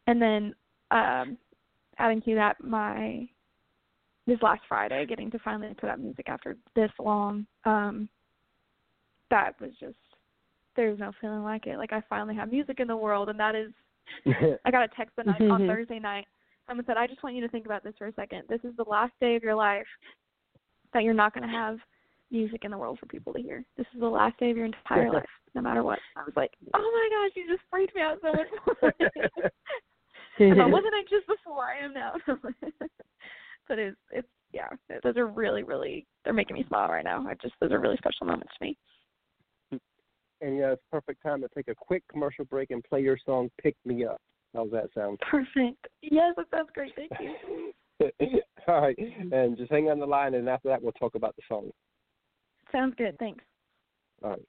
[0.06, 0.54] And then
[0.90, 1.38] um
[1.98, 3.26] adding to that my
[4.26, 8.08] this last Friday, getting to finally put out music after this long, um
[9.30, 9.96] that was just
[10.76, 11.78] there's no feeling like it.
[11.78, 13.72] Like I finally have music in the world and that is
[14.64, 15.66] I got a text the night on Mhm.
[15.66, 16.26] Thursday night.
[16.66, 18.44] Someone said, I just want you to think about this for a second.
[18.48, 19.86] This is the last day of your life
[20.92, 21.78] that you're not going to have
[22.30, 23.64] music in the world for people to hear.
[23.76, 25.98] This is the last day of your entire life, no matter what.
[26.16, 28.92] I was like, oh my gosh, you just freaked me out so much more.
[30.38, 32.12] if I wasn't anxious before, I am now.
[33.68, 34.68] but it's, it's, yeah,
[35.02, 37.26] those are really, really, they're making me smile right now.
[37.28, 38.76] I just, those are really special moments to me.
[40.44, 43.50] And yeah it's perfect time to take a quick commercial break and play your song
[43.62, 44.20] pick me up
[44.54, 45.86] how's that sound Perfect.
[46.02, 46.92] Yes, that sounds great.
[46.96, 47.72] Thank you.
[48.68, 48.98] all right
[49.32, 51.70] and just hang on the line and after that we'll talk about the song
[52.72, 53.18] Sounds good.
[53.18, 53.44] Thanks.
[54.22, 54.42] all right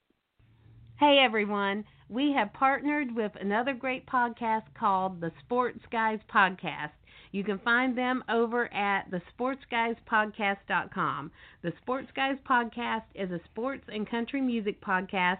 [0.98, 6.92] Hey everyone, we have partnered with another great podcast called the Sports Guys Podcast.
[7.34, 11.32] You can find them over at thesportsguyspodcast.com.
[11.64, 15.40] The Sports Guys Podcast is a sports and country music podcast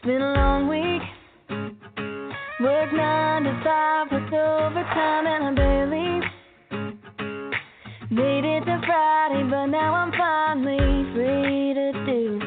[0.00, 1.04] It's been a long week.
[2.64, 6.24] Work nine to five with overtime and I barely
[8.08, 12.40] made it to Friday, but now I'm finally free to do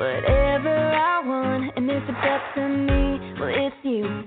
[0.00, 1.76] whatever I want.
[1.76, 4.24] And if it's up to me, well, it's you.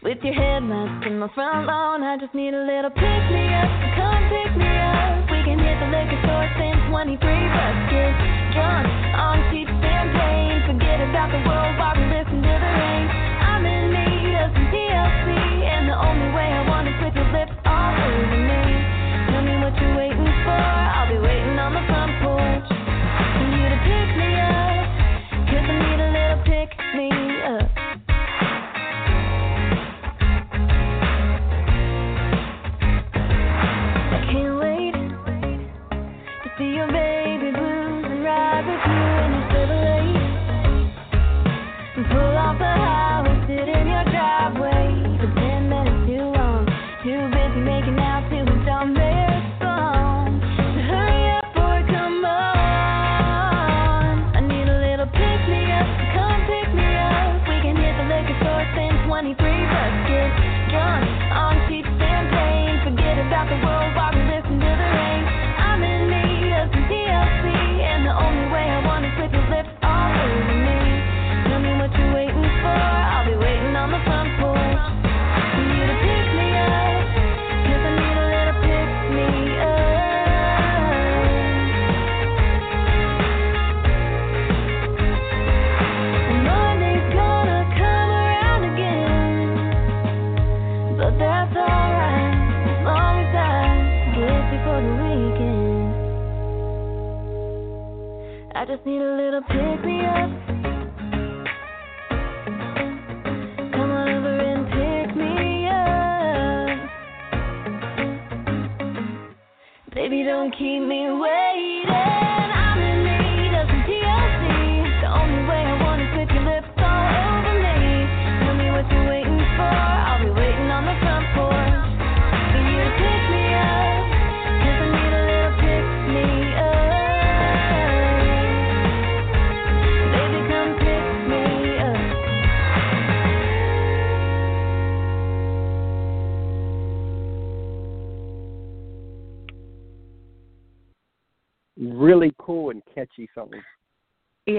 [0.00, 3.68] With your headlights in my front lawn, I just need a little pick me up.
[3.68, 5.28] So Come pick me up.
[5.28, 8.16] We can hit the liquor store, spend 23 bucks, get
[8.56, 9.75] drunk on cheap
[10.06, 10.62] champagne.
[10.66, 13.15] Forget about the world while we listen to the rain.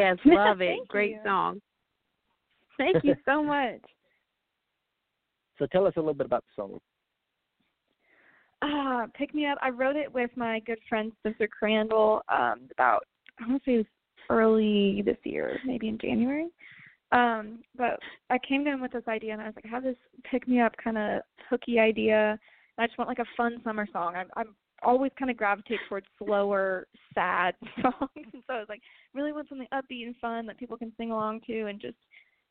[0.07, 0.79] Yes, love it.
[0.87, 1.19] Great you.
[1.25, 1.61] song.
[2.77, 3.81] Thank you so much.
[5.59, 6.79] So tell us a little bit about the song.
[8.61, 9.57] Uh, pick me up.
[9.61, 13.03] I wrote it with my good friend Spencer Crandall um, about
[13.39, 13.85] I want to say it was
[14.29, 16.47] early this year, maybe in January.
[17.11, 19.83] Um, but I came to him with this idea, and I was like, I have
[19.83, 19.95] this
[20.29, 22.37] pick me up kind of hooky idea.
[22.77, 24.15] I just want like a fun summer song.
[24.15, 28.81] I'm, I'm always kind of gravitate towards slower, sad songs, and so I was like,
[29.13, 31.97] really want something upbeat and fun that people can sing along to, and just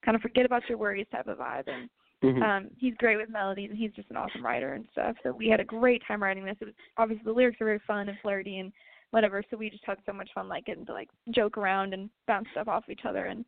[0.05, 1.69] kind of forget about your worries type of vibe.
[1.69, 1.89] And
[2.23, 2.43] Mhm.
[2.43, 5.17] um, he's great with melodies, and he's just an awesome writer and stuff.
[5.23, 6.57] So we had a great time writing this.
[6.61, 8.73] It was obviously the lyrics are very fun and flirty and
[9.11, 9.43] whatever.
[9.51, 12.49] So we just had so much fun, like getting to like joke around and bounce
[12.53, 13.27] stuff off each other.
[13.27, 13.45] And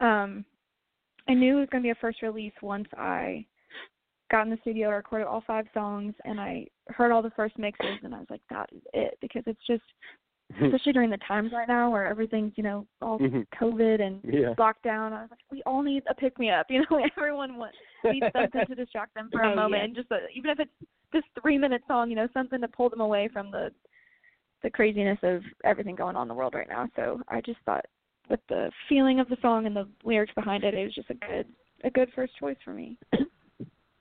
[0.00, 0.44] um,
[1.28, 3.44] I knew it was gonna be a first release once I
[4.30, 7.98] got in the studio, recorded all five songs, and I heard all the first mixes,
[8.02, 9.82] and I was like, that is it because it's just
[10.62, 13.46] especially during the times right now where everything's you know all Mhm.
[13.60, 14.54] COVID and Yeah.
[14.54, 15.12] lockdown.
[15.12, 16.66] I was like, we all need a pick me up.
[16.70, 19.84] You know, everyone wants needs something to distract them for a Oh, moment, yeah.
[19.84, 20.70] and just a, even if it's
[21.12, 23.72] just three minute song, you know, something to pull them away from the
[24.62, 26.88] the craziness of everything going on in the world right now.
[26.96, 27.84] So I just thought
[28.28, 31.14] with the feeling of the song and the lyrics behind it, it was just a
[31.14, 31.46] good
[31.84, 32.98] a good first choice for me.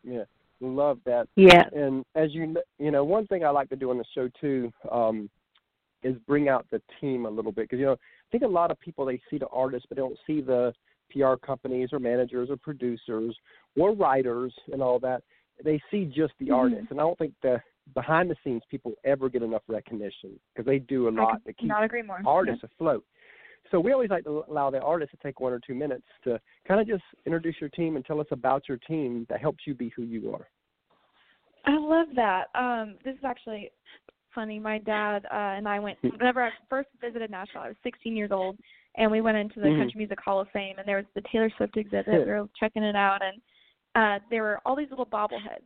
[0.05, 0.23] Yeah.
[0.61, 1.27] Love that.
[1.35, 1.63] Yeah.
[1.73, 4.71] And as you you know, one thing I like to do on the show too
[4.91, 5.29] um,
[6.03, 8.71] is bring out the team a little bit because you know I think a lot
[8.71, 10.73] of people they see the artists but they don't see the
[11.11, 13.35] PR companies or managers or producers
[13.77, 15.23] or writers and all that.
[15.63, 16.57] They see just the Mhm.
[16.57, 17.61] artist, and I don't think the
[17.93, 21.67] behind the scenes people ever get enough recognition because they do a lot to keep
[21.67, 22.21] not agree more.
[22.25, 23.05] artists afloat.
[23.71, 26.39] So we always like to allow the artist to take one or two minutes to
[26.67, 29.73] kind of just introduce your team and tell us about your team that helps you
[29.73, 30.47] be who you are.
[31.65, 32.45] I love that.
[32.53, 33.71] Um, this is actually
[34.35, 34.59] funny.
[34.59, 37.61] My dad uh, and I went whenever I first visited Nashville.
[37.61, 38.57] I was 16 years old,
[38.95, 39.79] and we went into the Mhm.
[39.79, 42.27] Country Music Hall of Fame, and there was the Taylor Swift exhibit.
[42.27, 43.41] we were checking it out, and
[43.95, 45.63] uh, there were all these little bobbleheads,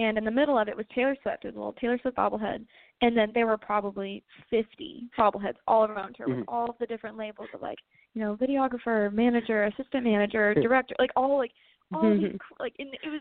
[0.00, 1.44] and in the middle of it was Taylor Swift.
[1.44, 2.64] It was a little Taylor Swift bobblehead,
[3.02, 6.38] and then there were probably 50 bobbleheads all around her Mhm.
[6.38, 7.78] with all of the different labels of like,
[8.14, 11.52] you know, videographer, manager, assistant manager, director, like all like
[11.94, 13.20] all these cr- like and it was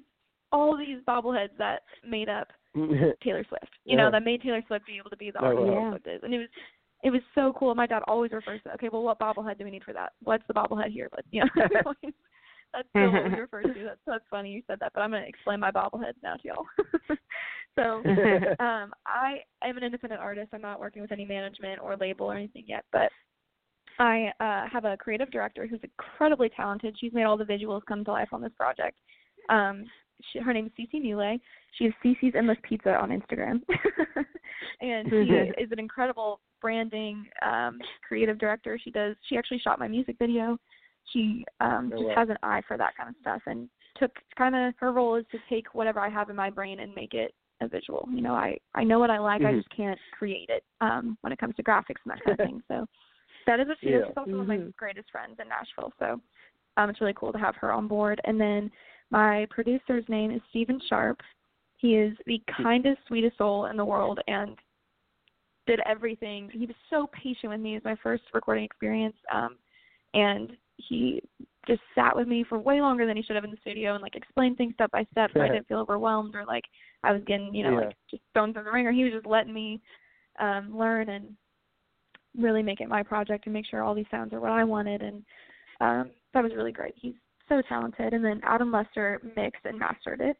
[0.51, 2.51] all these bobbleheads that made up
[3.21, 3.73] Taylor Swift.
[3.85, 4.05] You Yeah.
[4.05, 5.73] know, that made Taylor Swift be able to be the Oh, artist wow.
[5.73, 6.23] Taylor Swift is.
[6.23, 6.49] And it was
[7.01, 7.73] it was so cool.
[7.75, 10.13] My dad always refers to okay, well what bobblehead do we need for that?
[10.23, 11.09] What's the bobblehead here?
[11.11, 11.49] But you know
[12.73, 13.83] that's still what we refer to.
[13.83, 16.65] That's that's funny you said that, but I'm gonna explain my bobbleheads now to y'all.
[17.77, 18.03] so
[18.63, 20.49] um I am an independent artist.
[20.53, 23.11] I'm not working with any management or label or anything yet, but
[23.97, 26.95] I uh have a creative director who's incredibly talented.
[26.99, 28.97] She's made all the visuals come to life on this project.
[29.49, 29.85] Um
[30.33, 31.37] she, her name is Cece Mule.
[31.77, 33.61] She is Cece's Endless Pizza on Instagram.
[34.81, 38.77] and she is an incredible branding um creative director.
[38.83, 40.57] She does she actually shot my music video.
[41.13, 44.55] She um Oh, just has an eye for that kind of stuff and took kind
[44.55, 47.33] of her role is to take whatever I have in my brain and make it
[47.61, 48.07] a visual.
[48.13, 49.57] You know, I I know what I like, I Mhm.
[49.57, 52.63] just can't create it um when it comes to graphics and that kind of thing.
[52.67, 52.85] So
[53.47, 54.03] that is what she does.
[54.07, 54.73] She's also one of my Mhm.
[54.77, 55.91] greatest friends in Nashville.
[55.99, 56.21] So
[56.77, 58.21] um it's really cool to have her on board.
[58.25, 58.71] And then
[59.09, 61.19] my producer's name is Stephen Sharp.
[61.77, 64.57] He is the kindest, sweetest soul in the world and
[65.65, 66.49] did everything.
[66.51, 67.71] He was so patient with me.
[67.75, 69.15] It was my first recording experience.
[69.33, 69.57] Um
[70.13, 70.55] and
[70.87, 71.21] he
[71.67, 74.01] just sat with me for way longer than he should have in the studio and
[74.01, 76.63] like explained things step by step so I didn't feel overwhelmed or like
[77.03, 77.85] I was getting, you know, Yeah.
[77.87, 78.91] like just thrown through the ringer.
[78.91, 79.79] He was just letting me
[80.39, 81.35] um learn and
[82.37, 85.01] really make it my project and make sure all these sounds are what I wanted
[85.01, 85.23] and
[85.81, 86.93] um that was really great.
[86.95, 87.15] He's
[87.49, 90.37] so talented and then Adam Lester mixed and mastered it.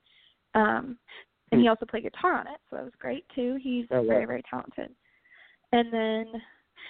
[0.55, 0.97] Um
[1.51, 3.57] and he also played guitar on it, so that was great too.
[3.61, 4.07] He's Oh, wow.
[4.07, 4.89] very, very talented.
[5.73, 6.25] And then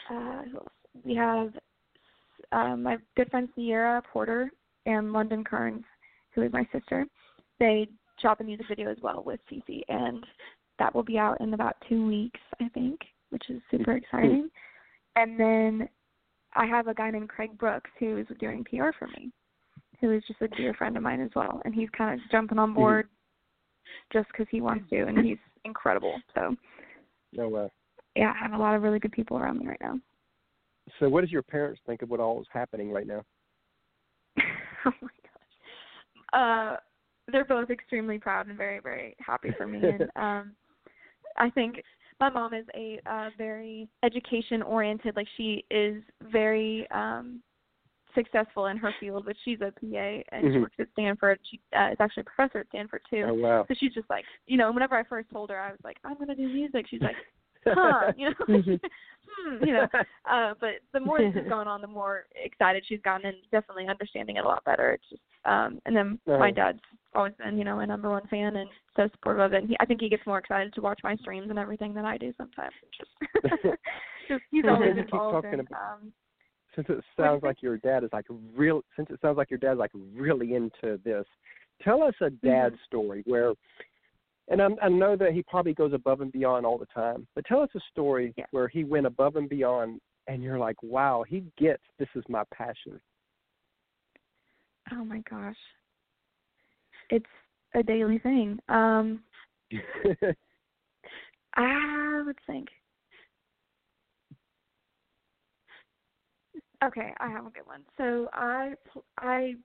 [0.09, 0.67] uh who else?
[1.03, 1.53] we have
[2.51, 4.51] um, my good friend Sierra Porter
[4.85, 5.83] and London Kearns,
[6.33, 7.05] who is my sister.
[7.59, 7.88] They
[8.21, 10.25] shot the music video as well with Cece, and
[10.77, 14.49] that will be out in about two weeks, I think, which is super exciting.
[15.15, 15.89] And then
[16.55, 19.31] I have a guy named Craig Brooks who is doing PR for me,
[19.99, 22.57] who is just a dear friend of mine as well, and he's kind of jumping
[22.57, 23.07] on board
[24.13, 26.15] just because he wants to, and he's incredible.
[26.35, 26.55] So
[27.33, 27.67] No, uh,
[28.15, 29.99] yeah, I have a lot of really good people around me right now.
[30.99, 33.23] So what does your parents think of what all is happening right now?
[34.86, 36.34] oh my gosh.
[36.34, 36.78] Uh
[37.32, 40.52] they're both extremely proud and very, very happy for me and um
[41.38, 41.82] I think
[42.19, 47.41] my mom is a uh very education oriented, like she is very um
[48.15, 50.62] successful in her field, which she's a PA and she Mhm.
[50.62, 51.39] works at Stanford.
[51.43, 53.23] She uh, is actually a professor at Stanford too.
[53.28, 53.65] Oh wow.
[53.67, 56.17] So she's just like, you know, whenever I first told her, I was like, I'm
[56.17, 56.88] gonna do music.
[56.89, 57.15] She's like,
[57.65, 58.79] huh, you know, Mhm.
[59.29, 59.87] hmm, you know.
[60.29, 63.87] Uh, but the more this has gone on, the more excited she's gotten, and definitely
[63.87, 64.91] understanding it a lot better.
[64.91, 66.79] It's just, um, and then my dad's
[67.15, 69.57] always been, you know, a number one fan and so supportive of it.
[69.61, 72.05] And he, I think he gets more excited to watch my streams and everything than
[72.05, 72.73] I do sometimes.
[72.97, 73.51] Just,
[74.27, 75.35] just he's always involved.
[75.35, 76.13] talking And, about- um,
[76.75, 79.79] since it sounds like your dad is like real since it sounds like your dad's
[79.79, 81.25] like really into this
[81.81, 83.53] tell us a dad story where
[84.49, 87.45] and I'm, i know that he probably goes above and beyond all the time but
[87.45, 88.45] tell us a story Yeah.
[88.51, 92.43] where he went above and beyond and you're like wow he gets this is my
[92.54, 93.00] passion
[94.93, 95.56] oh my gosh,
[97.10, 97.25] it's
[97.75, 98.60] a daily thing.
[98.69, 99.21] Um,
[101.56, 102.67] I would think.
[106.83, 107.81] Okay, I have a good one.
[107.97, 108.73] So I,
[109.17, 109.56] I,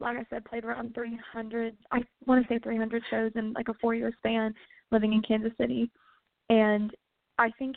[0.00, 1.76] like I said, played around 300.
[1.92, 4.54] I want to say 300 shows in like a four-year span,
[4.90, 5.90] living in Kansas City,
[6.48, 6.90] and
[7.38, 7.76] I think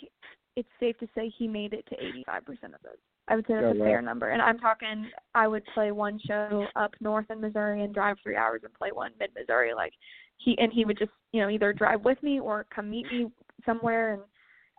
[0.56, 2.98] it's safe to say he made it to 85% of those.
[3.28, 3.86] I would say that's Oh, a wow.
[3.86, 4.30] fair number.
[4.30, 8.36] And I'm talking, I would play one show up north in Missouri and drive three
[8.36, 9.74] hours and play one mid Missouri.
[9.74, 9.94] Like
[10.38, 13.28] he and he would just, you know, either drive with me or come meet me
[13.66, 14.26] somewhere.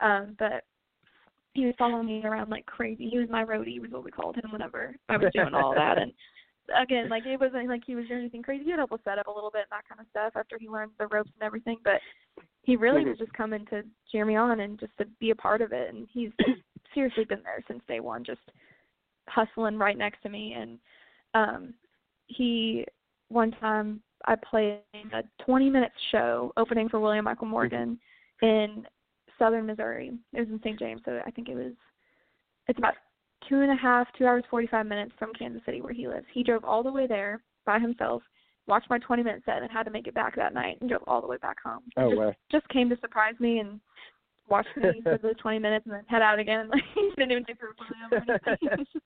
[0.01, 0.65] And um, but
[1.55, 3.09] he was following me around like crazy.
[3.09, 5.99] He was my roadie, was what we called him whenever I was doing all that.
[5.99, 6.13] And
[6.81, 8.65] again, like it wasn't like he was doing anything crazy.
[8.65, 10.59] He would help us set up a little bit and that kind of stuff after
[10.59, 11.79] he learned the ropes and everything.
[11.85, 12.01] But
[12.63, 15.61] he really was just coming to cheer me on and just to be a part
[15.61, 15.93] of it.
[15.93, 16.31] And he's
[16.95, 18.41] seriously been there since day one, just
[19.29, 20.55] hustling right next to me.
[20.57, 20.79] And
[21.35, 21.75] um
[22.27, 22.85] he
[23.29, 24.79] one time I played
[25.13, 27.99] a 20 minute show opening for William Michael Morgan
[28.43, 28.87] in
[29.39, 30.13] Southern Missouri.
[30.33, 30.79] It was in St.
[30.79, 31.73] James, so I think it was.
[32.69, 32.95] It's about
[33.49, 36.27] two and a half, two hours forty five minutes from Kansas City where he lives.
[36.33, 38.23] He drove all the way there by himself,
[38.67, 41.03] watched my 20 minute set, and had to make it back that night and drove
[41.07, 41.83] all the way back home.
[41.97, 42.33] Oh just, wow.
[42.51, 43.81] just came to surprise me and
[44.49, 46.69] watched me for the 20 minutes and then head out again.
[46.73, 48.69] Like he didn't even take a reply or anything.
[48.71, 49.05] It was just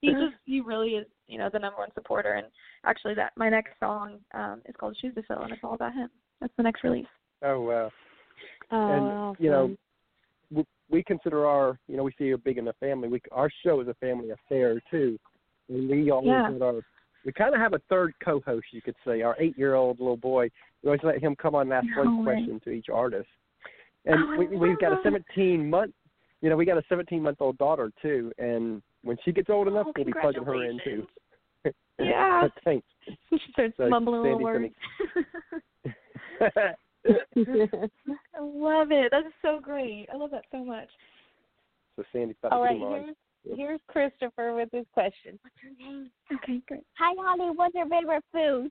[0.00, 2.34] he just he really is you know the number one supporter.
[2.34, 2.46] And
[2.84, 5.94] actually, that my next song um is called Shoes to Fill, and it's all about
[5.94, 6.10] him.
[6.40, 7.06] That's the next release.
[7.42, 7.90] Oh wow.
[8.70, 9.44] Oh, and awesome.
[9.44, 9.76] you know,
[10.90, 13.08] we, consider our, you know, we see you're big in the family.
[13.08, 15.18] We our show is a family affair too,
[15.68, 16.48] and we always Yeah.
[16.50, 16.80] let our.
[17.24, 19.22] We kind of have a third co-host, you could say.
[19.22, 20.48] Our eight-year-old little boy.
[20.82, 22.34] We always let him come on and ask No one way.
[22.36, 23.28] question to each artist.
[24.04, 25.92] And Oh, we, we've got a 17 month.
[26.40, 29.66] You know, we got a 17 month old daughter too, and when she gets old
[29.66, 31.06] enough, Oh, we'll be plugging her in too.
[31.98, 32.46] Yeah.
[32.64, 32.86] Thanks.
[33.30, 34.74] She starts So mumbling little Sandy's
[35.84, 35.96] words.
[37.06, 39.10] I love it.
[39.10, 40.08] That is so great.
[40.12, 40.88] I love that so much.
[41.96, 45.38] so Sandy's about All to right, here's, here's Christopher with his question.
[45.42, 46.10] What's your name?
[46.34, 46.84] Okay, great.
[46.98, 47.52] Hi, Holly.
[47.54, 48.70] What's your favorite food?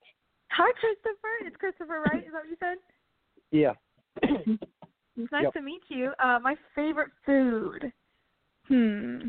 [0.52, 1.46] Hi, Christopher.
[1.46, 2.24] It's Christopher, right?
[2.26, 2.78] Is that what you said?
[3.52, 3.74] Yeah.
[5.18, 5.54] It's nice Yep.
[5.54, 6.12] to meet you.
[6.20, 7.90] Uh, my favorite food.
[8.68, 9.28] Hmm.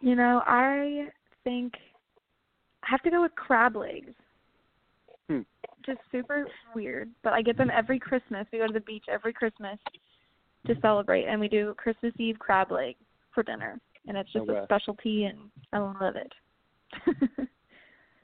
[0.00, 1.08] You know, I
[1.44, 1.74] think
[2.82, 4.14] I have to go with crab legs.
[5.28, 5.40] Hmm.
[5.86, 8.46] Just super weird, but I get them every Christmas.
[8.52, 9.78] We go to the beach every Christmas
[10.66, 12.96] to celebrate, and we do Christmas Eve crab leg
[13.34, 14.64] for dinner, and it's just Oh, a wow.
[14.64, 15.38] specialty, and
[15.72, 16.32] I love it.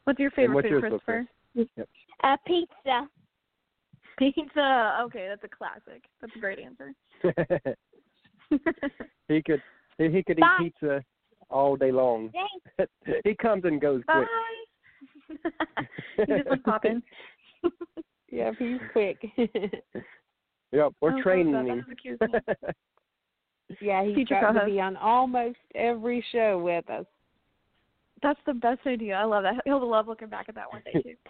[0.04, 1.26] What's your favorite what's food, Christopher?
[1.54, 1.88] Yep.
[2.22, 3.08] Uh, pizza.
[4.18, 4.98] Pizza.
[5.02, 6.04] Okay, that's a classic.
[6.20, 6.94] That's a great answer.
[9.28, 9.60] he could
[9.98, 10.58] he, he could Bye.
[10.60, 11.02] eat pizza
[11.50, 12.30] all day long.
[12.32, 12.90] Thanks.
[13.24, 14.24] he comes and goes Bye.
[15.28, 15.42] quick.
[16.28, 17.02] he just went popping.
[18.30, 19.24] Yeah, he's quick.
[20.72, 21.66] Yep, we're Oh, training that.
[21.66, 21.78] him.
[21.78, 22.30] That is a cute thing.
[23.80, 27.06] yeah, he's Future got to be on almost every show with us.
[28.22, 29.14] That's the best idea.
[29.14, 29.54] I love that.
[29.64, 31.14] He'll love looking back at that one day too.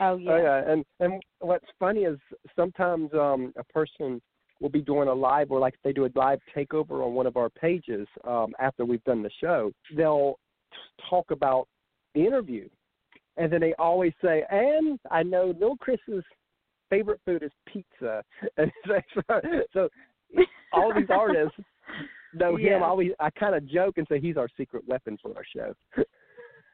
[0.00, 0.32] Oh yeah.
[0.32, 2.18] Oh yeah, and and what's funny is
[2.56, 4.22] sometimes um a person
[4.58, 7.26] will be doing a live or like if they do a live takeover on one
[7.26, 10.38] of our pages um after we've done the show, they'll
[11.10, 11.68] talk about
[12.14, 12.70] the interview.
[13.36, 16.24] And then they always say, and I know Little Chris's
[16.90, 18.22] favorite food is pizza.
[18.58, 19.40] And so,
[19.72, 19.88] so
[20.72, 21.56] all these artists
[22.34, 22.66] know him.
[22.66, 22.76] Yeah.
[22.78, 25.74] I always I kind of joke and say he's our secret weapon for our show.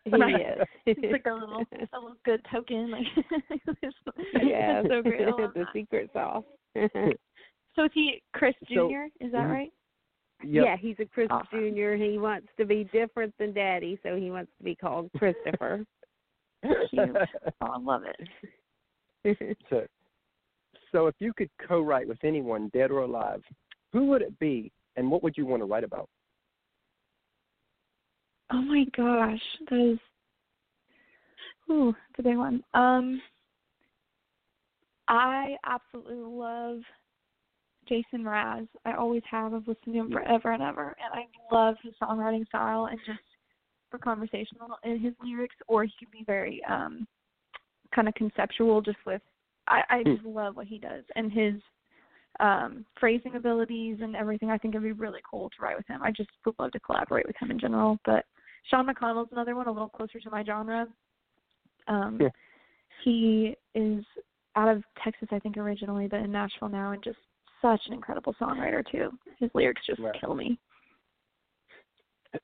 [0.04, 0.66] He is.
[0.86, 2.90] It's like a little, a little good token.
[2.90, 3.04] Like,
[4.42, 5.18] yeah, it's so great.
[5.54, 6.44] The secret sauce.
[6.74, 9.24] So is he Chris So- Jr.?
[9.24, 9.50] Is that Mhm.
[9.52, 9.72] right?
[10.44, 10.64] Yep.
[10.64, 11.74] Yeah, he's a Chris Awesome.
[11.74, 11.94] Jr.
[11.94, 15.84] He wants to be different than Daddy, so he wants to be called Christopher.
[16.62, 17.16] Cute.
[17.60, 18.02] Oh, I love
[19.24, 19.58] it.
[19.68, 19.86] so,
[20.92, 23.42] so if you could co-write with anyone, dead or alive,
[23.92, 26.08] who would it be, and what would you want to write about?
[28.50, 29.40] Oh my gosh,
[29.70, 29.98] that is.
[31.70, 32.62] Ooh, it's a big one.
[32.74, 33.20] Um,
[35.08, 36.78] I absolutely love
[37.88, 38.68] Jason Mraz.
[38.84, 39.54] I always have.
[39.54, 43.18] I've listened to him forever and ever, and I love his songwriting style and just
[43.90, 47.06] for conversational in his lyrics, or he can be very um
[47.94, 49.22] kind of conceptual, just with.
[49.66, 51.54] I I just love what he does and his
[52.40, 54.50] um phrasing abilities and everything.
[54.50, 56.02] I think it'd be really cool to write with him.
[56.02, 57.98] I just would love to collaborate with him in general.
[58.04, 58.24] But
[58.70, 60.86] Sean McConnell's another one, a little closer to my genre.
[61.86, 62.28] Um Yeah.
[63.04, 64.04] he is
[64.56, 67.18] out of Texas, I think originally, but in Nashville now and just
[67.62, 69.10] such an incredible songwriter too.
[69.38, 70.18] His lyrics just Right.
[70.20, 70.58] kill me.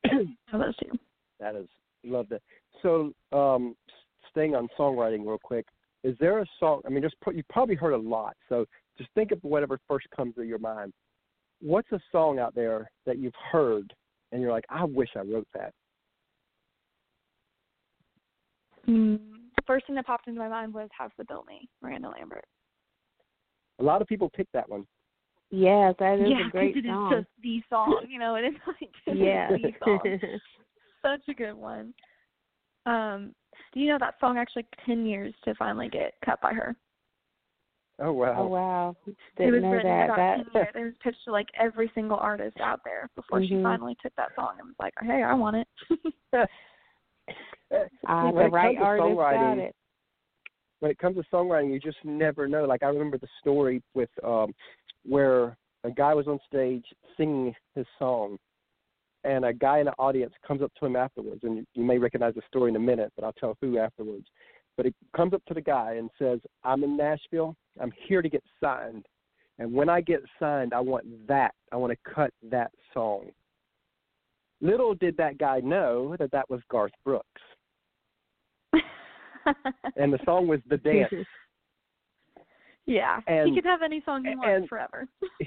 [0.50, 0.90] So those two.
[1.40, 1.66] That is
[2.04, 2.42] love that.
[2.82, 3.76] So, um,
[4.30, 5.66] staying on songwriting real quick,
[6.02, 6.82] is there a song?
[6.86, 8.66] I mean, just put, you probably heard a lot, so
[8.98, 10.92] just think of whatever first comes to your mind.
[11.60, 13.92] What's a song out there that you've heard
[14.32, 15.72] and you're like, I wish I wrote that?
[18.86, 19.18] Mm,
[19.56, 22.44] the first thing that popped into my mind was House That Built Me, Miranda Lambert.
[23.78, 24.86] A lot of people pick that one.
[25.50, 27.10] Yes, that is yeah, a great 'cause it is song.
[27.12, 28.06] just the song.
[28.08, 29.48] You know, it is like yeah.
[29.48, 30.00] the song.
[31.04, 31.92] Such a good one.
[32.86, 33.34] Um,
[33.72, 36.74] do you know that song actually took ten years to finally get cut by her?
[38.00, 38.34] Oh wow.
[38.38, 38.96] oh wow.
[39.36, 40.04] Didn't was know written that.
[40.06, 40.68] about that ten years.
[40.74, 43.62] It was pitched to like every single artist out there before she Mhm.
[43.62, 45.68] finally took that song and was like, "Hey, I want it."
[48.06, 49.76] ah, When the it right comes to artist got songwriting, it.
[50.80, 52.64] when it comes to songwriting, you just never know.
[52.64, 54.54] Like I remember the story with um
[55.06, 56.84] where a guy was on stage
[57.16, 58.38] singing his song,
[59.24, 61.98] and a guy in the audience comes up to him afterwards, and you, you may
[61.98, 64.26] recognize the story in a minute, but I'll tell who afterwards.
[64.76, 67.56] But he comes up to the guy and says, "I'm in Nashville.
[67.80, 69.06] I'm here to get signed,
[69.58, 71.54] and when I get signed, I want that.
[71.72, 73.30] I want to cut that song."
[74.60, 77.42] Little did that guy know that that was Garth Brooks,
[79.96, 81.12] and the song was "The Dance."
[82.86, 85.06] yeah, And- he could have any song he and- wants forever.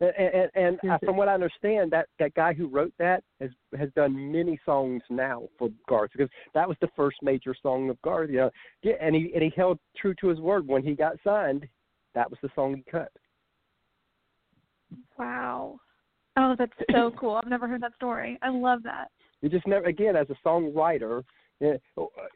[0.00, 3.50] and and, and uh, from what I understand, that that guy who wrote that has
[3.78, 8.00] has done many songs now for Garth because that was the first major song of
[8.02, 8.30] Garth.
[8.30, 8.50] You know,
[8.82, 11.66] yeah, and he and he held true to his word when he got signed.
[12.14, 13.10] That was the song he cut.
[15.18, 15.78] wow.
[16.36, 17.34] Oh, that's so cool.
[17.42, 18.38] I've never heard that story.
[18.42, 19.08] I love that.
[19.40, 21.22] You just never again as a songwriter,
[21.62, 21.76] eh,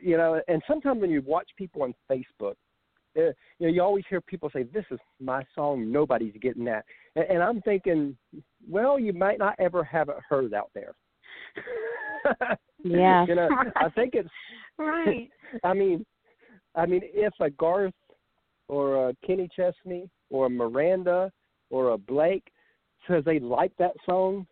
[0.00, 0.40] you know.
[0.48, 2.54] And sometimes when you watch people on Facebook,
[3.16, 5.90] Uh, you know, you always hear people say, "This is my song.
[5.90, 8.16] Nobody's getting that." And, and I'm thinking,
[8.68, 10.94] well, you might not ever have it heard out there.
[12.84, 13.24] Yeah.
[13.28, 14.28] you know, I think it's.
[14.78, 15.30] Right.
[15.64, 16.04] I mean,
[16.74, 17.94] I mean, if a Garth
[18.68, 21.30] or a Kenny Chesney or a Miranda
[21.70, 22.44] or a Blake
[23.08, 24.46] says they like that song,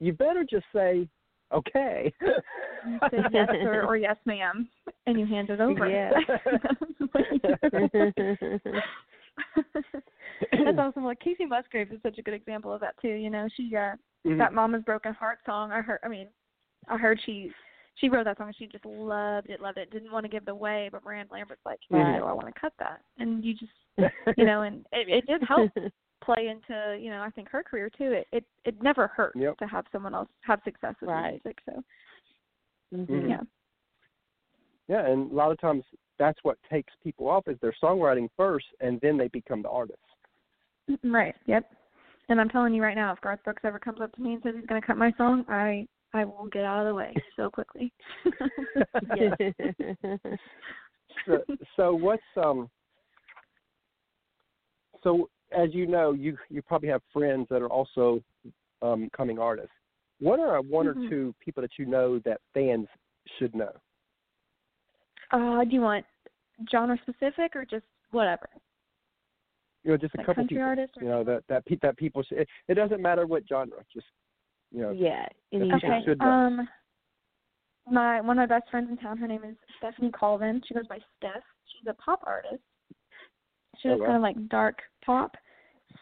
[0.00, 1.08] you better just say,
[1.54, 4.68] "Okay." You say yes sir or yes ma'am,
[5.06, 5.88] and you hand it over.
[5.88, 6.10] Yeah.
[10.52, 11.04] That's awesome.
[11.04, 13.08] Like Kacey Musgraves is such a good example of that too.
[13.08, 13.94] You know, she uh
[14.26, 14.38] Mhm.
[14.38, 15.70] that Mama's Broken Heart song.
[15.70, 16.00] I heard.
[16.02, 16.28] I mean,
[16.88, 17.52] I heard she
[17.96, 18.48] she wrote that song.
[18.48, 19.90] and She just loved it, loved it.
[19.90, 22.72] Didn't want to give it away, but Miranda Lambert's like, no, I want to cut
[22.78, 23.00] that.
[23.18, 23.72] And you just,
[24.38, 25.70] you know, and it, it did help
[26.24, 28.12] play into, you know, I think her career too.
[28.12, 29.58] It it it never hurts Yep.
[29.58, 31.44] to have someone else have success with Right.
[31.44, 31.60] music.
[31.66, 31.84] So
[32.92, 33.28] Mhm.
[33.28, 33.42] yeah.
[34.88, 35.84] Yeah, and a lot of times
[36.18, 39.98] that's what takes people off is their songwriting first, and then they become the artist.
[41.02, 41.34] Right.
[41.46, 41.70] Yep.
[42.28, 44.42] And I'm telling you right now, if Garth Brooks ever comes up to me and
[44.42, 47.14] says he's going to cut my song, I I will get out of the way
[47.36, 47.92] so quickly.
[51.26, 51.44] so,
[51.76, 52.70] so what's um
[55.02, 58.22] so as you know you you probably have friends that are also
[58.82, 59.72] um coming artists
[60.20, 61.06] what are one Mhm.
[61.06, 62.88] or two people that you know that fans
[63.38, 63.72] should know
[65.30, 66.04] uh, do you want
[66.70, 68.48] genre specific or just whatever?
[69.82, 71.96] you know just a Like couple country people artists you know that that pe- that
[71.96, 74.06] people should, it, it doesn't matter what genre just
[74.72, 75.26] you know yeah.
[75.52, 76.02] Any Okay.
[76.04, 76.26] should know.
[76.26, 76.68] Um,
[77.90, 79.18] my one of my best friends in town.
[79.18, 80.62] Her name is Stephanie Colvin.
[80.66, 81.42] She goes by Steph.
[81.66, 82.62] She's a pop artist.
[83.78, 84.06] She Oh, does wow.
[84.06, 85.36] kind of like dark pop.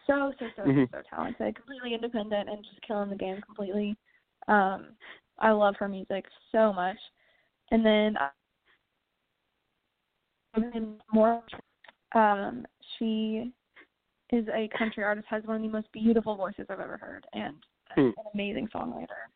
[0.06, 0.90] So so so Mhm.
[0.90, 1.54] so talented.
[1.54, 3.96] Completely independent and just killing the game completely.
[4.48, 4.96] Um,
[5.38, 6.98] I love her music so much.
[7.70, 8.16] And then
[10.54, 11.42] and more.
[12.14, 12.66] Um,
[12.98, 13.52] she
[14.30, 15.26] is a country artist.
[15.28, 17.56] Has one of the most beautiful voices I've ever heard, and
[17.94, 18.10] Hmm.
[18.18, 19.28] an amazing songwriter.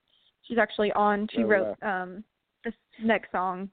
[0.42, 1.28] She's actually on.
[1.32, 2.24] She Oh, wrote um
[2.64, 3.70] this next song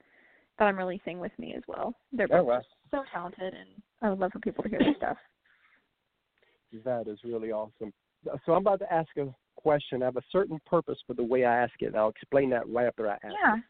[0.60, 1.96] that I'm releasing with me as well.
[2.12, 2.62] They're Oh, both wow.
[2.92, 5.18] so talented, and I would love for people to hear their stuff.
[6.84, 7.94] That is really awesome
[8.46, 11.46] so i'm about to ask a question i have a certain purpose for the way
[11.46, 13.56] i ask it and i'll explain that right after i ask Yeah.
[13.58, 13.64] it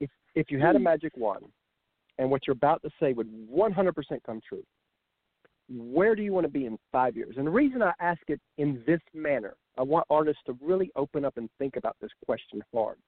[0.00, 0.84] if if you had a Hmm.
[0.84, 1.44] magic wand
[2.18, 4.62] and what you're about to say would 100% come true,
[5.68, 7.36] where do you want to be in five years?
[7.38, 11.24] And the reason I ask it in this manner, I want artists to really open
[11.24, 12.98] up and think about this question hard,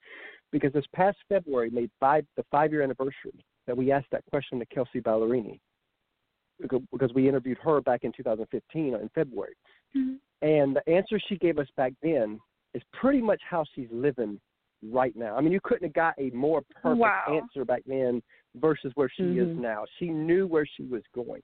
[0.51, 4.59] because this past February made five the five year anniversary that we asked that question
[4.59, 5.61] to Kelsea Ballerini,
[6.61, 9.55] because we interviewed her back in 2015 in February.
[9.95, 10.19] Mhm.
[10.43, 12.41] And the answer she gave us back then
[12.75, 14.41] is pretty much how she's living
[14.83, 15.37] right now.
[15.37, 17.25] I mean, you couldn't have got a more perfect Wow.
[17.29, 18.23] answer back then
[18.57, 19.59] versus where she is Mhm.
[19.59, 19.87] now.
[19.99, 21.43] She knew where she was going.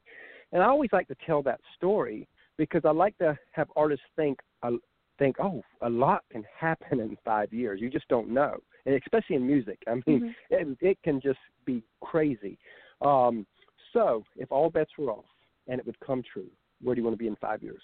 [0.52, 4.40] And I always like to tell that story because I like to have artists think
[4.62, 4.76] uh,
[5.18, 7.80] think, oh, a lot can happen in five years.
[7.80, 9.78] You just don't know, and especially in music.
[9.86, 10.34] I mean, Mhm.
[10.50, 12.58] it, it can just be crazy.
[13.02, 13.46] Um,
[13.93, 15.24] so, if all bets were off
[15.66, 16.49] and it would come true,
[16.82, 17.80] where do you want to be in five years?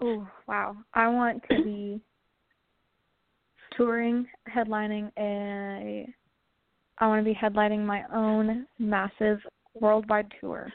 [0.00, 0.76] Oh wow!
[0.92, 2.00] I want to be
[3.76, 6.08] touring, headlining a.
[6.98, 9.38] I want to be headlining my own massive
[9.80, 10.72] worldwide tour.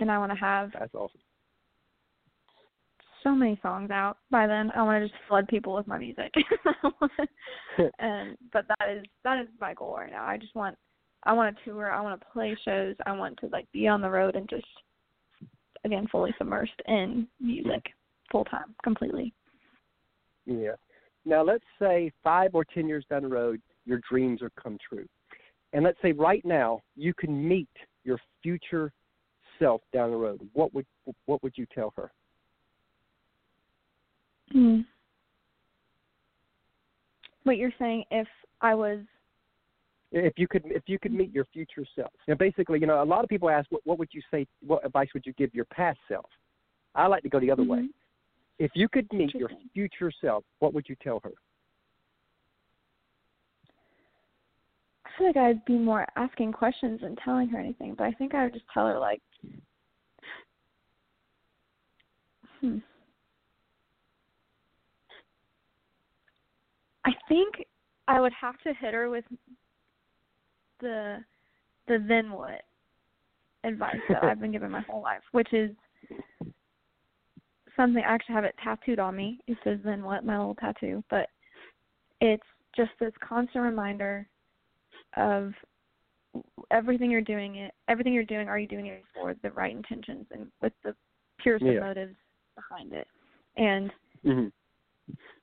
[0.00, 1.20] and I want to have That's awesome.
[3.22, 4.70] so many songs out by then.
[4.76, 6.32] I want to just flood people with my music.
[7.98, 10.24] and but that is that is my goal right now.
[10.24, 10.76] I just want
[11.24, 11.90] I want to tour.
[11.90, 12.96] I want to play shows.
[13.06, 14.66] I want to like be on the road and just
[15.84, 17.82] again fully submersed in music
[18.30, 19.32] full time, completely.
[20.46, 20.72] Yeah.
[21.24, 25.06] Now let's say five or ten years down the road, your dreams are come true,
[25.72, 27.68] and let's say right now you can meet
[28.04, 28.92] your future
[29.58, 30.40] self down the road.
[30.52, 30.86] What would
[31.26, 32.12] what would you tell her?
[34.52, 34.80] Hmm.
[37.44, 38.28] What you're saying if
[38.60, 39.00] I was
[40.16, 42.12] If you could if you could meet your future self.
[42.28, 44.86] Now basically, you know, a lot of people ask what what would you say what
[44.86, 46.26] advice would you give your past self?
[46.94, 47.80] I like to go the other way.
[47.80, 47.92] Mhm.
[48.60, 51.32] If you could meet your future self, what would you tell her?
[55.04, 58.36] I feel like I'd be more asking questions than telling her anything, but I think
[58.36, 59.20] I would just tell her like
[62.60, 62.78] hmm.
[67.04, 67.66] I think
[68.06, 69.24] I would have to hit her with
[70.84, 71.24] the
[71.88, 72.62] the then what
[73.64, 75.70] advice that I've been given my whole life, which is
[77.76, 79.40] something I actually have it tattooed on me.
[79.46, 81.02] It says then what, my little tattoo.
[81.10, 81.28] But
[82.20, 84.28] it's just this constant reminder
[85.16, 85.52] of
[86.70, 90.26] everything you're doing it everything you're doing, are you doing it for the right intentions
[90.32, 90.94] and with the
[91.38, 91.72] purest Yeah.
[91.72, 92.16] of motives
[92.54, 93.08] behind it?
[93.56, 93.90] And
[94.24, 94.48] Mm-hmm.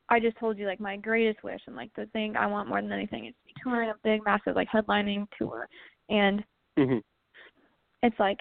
[0.09, 2.81] I just told you like my greatest wish and like the thing I want more
[2.81, 5.67] than anything is to touring a big, massive like headlining tour.
[6.09, 6.43] And
[6.79, 6.99] Mm-hmm.
[8.03, 8.39] it's like,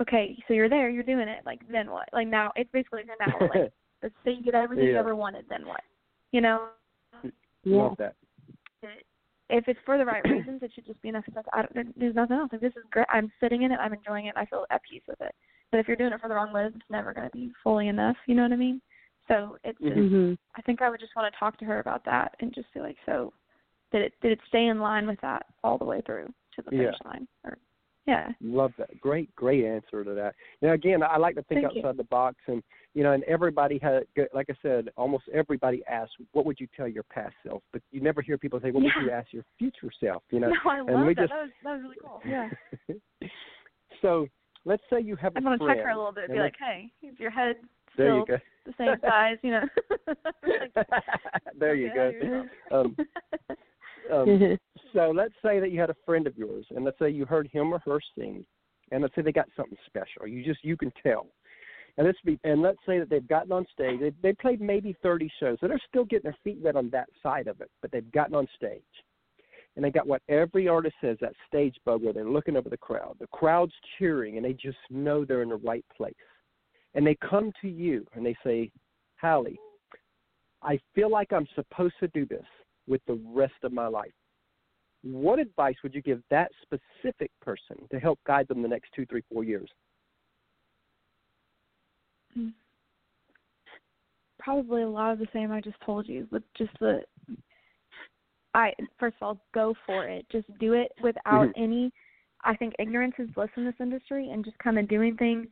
[0.00, 1.44] okay, so you're there, you're doing it.
[1.44, 2.08] Like then what?
[2.12, 3.70] Like now it's basically now like
[4.02, 5.82] let's say you get everything you ever wanted, then what?
[6.32, 6.68] You know,
[7.64, 8.14] Love that.
[9.48, 11.24] if it's for the right reasons, it should just be enough.
[11.26, 12.48] It's like, I don't, there's nothing else.
[12.52, 13.06] Like this is great.
[13.10, 13.78] I'm sitting in it.
[13.80, 14.34] I'm enjoying it.
[14.36, 15.34] I feel at peace with it.
[15.70, 17.88] But if you're doing it for the wrong motives, it's never going to be fully
[17.88, 18.16] enough.
[18.26, 18.80] You know what I mean?
[19.28, 19.92] So it's just.
[19.96, 20.10] Mhm.
[20.10, 20.38] Mhm.
[20.56, 22.80] I think I would just want to talk to her about that and just be
[22.80, 23.32] like, so
[23.96, 26.70] did it did it stay in line with that all the way through to the
[26.70, 27.26] finish line?
[27.44, 27.56] Or
[28.06, 28.28] yeah.
[28.40, 29.00] Love that.
[29.00, 30.34] Great, great answer to that.
[30.62, 31.80] Now, again, I like to think Thank you.
[31.80, 32.62] outside the box, and
[32.94, 36.86] you know, and everybody had, like I said, almost everybody asks, "What would you tell
[36.86, 39.90] your past self?" But you never hear people say, "What would you ask your future
[39.98, 40.48] self?" You know.
[40.64, 41.22] no, I and love we that.
[41.22, 42.20] just- That was that was really cool.
[42.24, 43.28] Yeah.
[44.02, 44.28] so,
[44.64, 46.38] let's say you have a I want to check her a little bit, and be
[46.40, 47.56] like, hey, is your head
[47.96, 48.36] There still you go.
[48.66, 49.38] the same size?
[49.42, 49.64] You know.
[50.46, 52.46] Like, there you go.
[52.70, 52.96] Um,
[54.12, 54.58] um,
[54.92, 57.48] so let's say that you had a friend of yours, and let's say you heard
[57.52, 58.44] him or her sing,
[58.90, 60.26] and let's say they got something special.
[60.26, 61.26] You just you can tell.
[61.98, 64.00] And let's be and let's say that they've gotten on stage.
[64.00, 67.08] They they played maybe thirty shows, so they're still getting their feet wet on that
[67.22, 67.70] side of it.
[67.80, 68.82] But they've gotten on stage,
[69.76, 72.76] and they got what every artist says that stage bug where they're looking over the
[72.76, 73.16] crowd.
[73.18, 76.14] The crowd's cheering, and they just know they're in the right place.
[76.94, 78.70] And they come to you and they say,
[79.16, 79.54] Halle,
[80.62, 82.44] I feel like I'm supposed to do this
[82.86, 84.12] with the rest of my life.
[85.02, 89.06] What advice would you give that specific person to help guide them the next two,
[89.06, 89.68] three, four years?
[94.38, 97.02] Probably a lot of the same I just told you, with just the
[98.54, 100.26] I first of all go for it.
[100.30, 101.52] Just do it without Mhm.
[101.56, 101.92] any.
[102.42, 105.48] I think ignorance is bliss in this industry, and just kind of doing things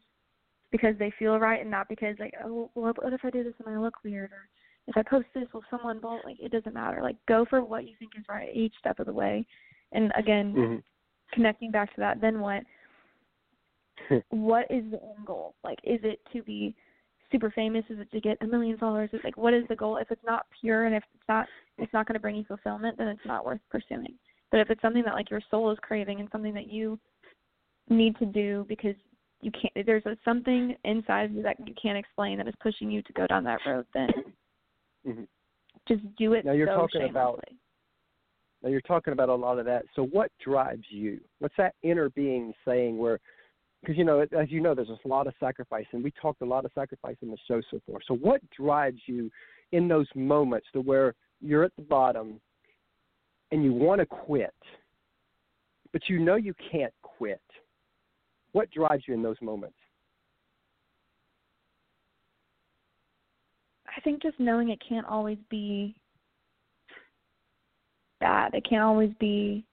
[0.70, 3.54] because they feel right and not because like oh well, what if I do this
[3.60, 4.48] and I look weird or
[4.86, 7.00] if I post this will someone bolt like it doesn't matter.
[7.02, 9.46] Like go for what you think is right each step of the way.
[9.92, 10.76] And again, Mm-hmm.
[11.32, 12.62] connecting back to that, then what?
[14.30, 15.54] what is the end goal?
[15.64, 16.74] Like, is it to be
[17.32, 17.84] super famous?
[17.88, 19.10] Is it to get a million followers?
[19.12, 19.96] Is like, what is the goal?
[19.96, 21.46] If it's not pure and if it's not,
[21.78, 24.14] it's not going to bring you fulfillment, then it's not worth pursuing.
[24.50, 26.98] But if it's something that like your soul is craving and something that you
[27.88, 28.94] need to do because
[29.40, 32.90] you can't, there's a, something inside of you that you can't explain that is pushing
[32.90, 34.08] you to go down that road, then
[35.06, 35.28] Mhm.
[35.86, 36.44] just do it.
[36.44, 37.44] Now you're so talking about-
[38.62, 39.84] Now you're talking about a lot of that.
[39.94, 41.20] So what drives you?
[41.40, 42.96] What's that inner being saying?
[42.96, 43.20] Where,
[43.82, 46.46] because you know, as you know, there's a lot of sacrifice, and we talked a
[46.46, 48.00] lot of sacrifice in the show so far.
[48.00, 49.30] So what drives you
[49.72, 52.40] in those moments to where you're at the bottom
[53.50, 54.54] and you want to quit,
[55.92, 57.42] but you know you can't quit?
[58.52, 59.76] What drives you in those moments?
[63.96, 65.94] I think just knowing it can't always be
[68.20, 68.54] bad.
[68.54, 69.64] It can't always be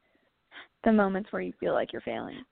[0.83, 2.43] the moments where you feel like you're failing.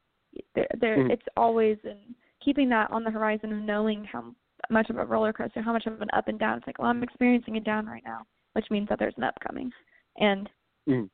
[0.55, 1.11] There, there, Mhm.
[1.11, 4.33] it's always in keeping that on the horizon and knowing how
[4.69, 6.57] much of a roller coaster, how much of an up and down.
[6.57, 9.39] It's like, well, I'm experiencing a down right now, which means that there's an up
[9.39, 9.71] coming,
[10.17, 10.49] and
[10.87, 11.09] Mhm.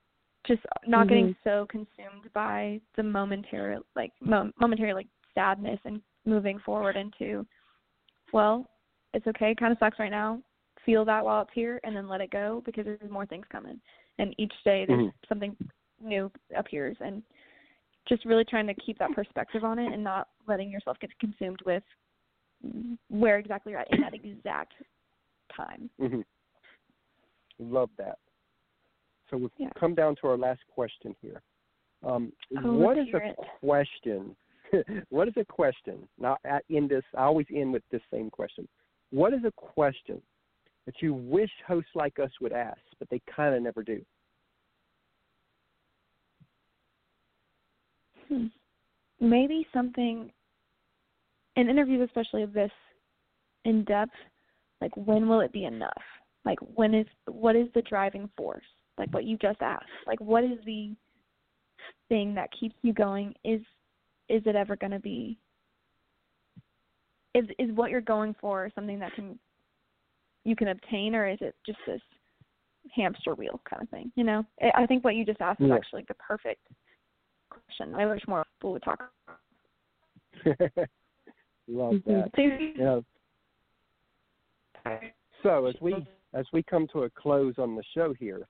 [0.45, 1.09] just not Mm-hmm.
[1.09, 7.45] getting so consumed by the momentary, like mo- momentary, like sadness and moving forward into,
[8.31, 8.69] well,
[9.15, 9.51] it's okay.
[9.51, 10.41] It kind of sucks right now.
[10.85, 13.79] Feel that while it's here, and then let it go because there's more things coming.
[14.19, 15.13] And each day there's Mhm.
[15.27, 15.57] something
[15.99, 17.23] new appears, and
[18.07, 21.61] just really trying to keep that perspective on it and not letting yourself get consumed
[21.65, 21.83] with
[23.09, 24.73] where exactly you're at in that exact
[25.55, 25.89] time.
[25.97, 26.21] hmm
[27.57, 28.19] Love that.
[29.29, 29.71] So we've Yeah.
[29.75, 31.41] come down to our last question here.
[32.03, 33.37] Um, Oh, what a it.
[33.59, 34.35] question?
[35.09, 36.07] what is a question?
[36.17, 37.03] Now, I end this.
[37.15, 38.67] I always end with this same question.
[39.15, 40.21] What is a question
[40.85, 44.01] that you wish hosts like us would ask, but they kind of never do?
[48.27, 48.47] Hmm.
[49.21, 50.29] Maybe something
[51.55, 52.71] in interviews, especially of this
[53.63, 54.11] in depth,
[54.81, 56.03] like when will it be enough?
[56.43, 58.65] Like when is what is the driving force?
[58.97, 59.85] Like what you just asked.
[60.05, 60.93] Like what is the
[62.09, 63.33] thing that keeps you going?
[63.45, 63.61] Is
[64.27, 65.37] is it ever going to be?
[67.35, 69.37] Is is what you're going for something that can
[70.45, 72.01] you can obtain, or is it just this
[72.95, 74.09] hamster wheel kind of thing?
[74.15, 76.61] You know, I I think what you just asked is actually like the perfect
[77.49, 77.93] question.
[77.93, 79.11] I wish more people would talk.
[81.67, 82.31] Love Mhm.
[82.33, 83.03] that.
[84.85, 84.99] Yeah.
[85.43, 88.47] So as we as we come to a close on the show here,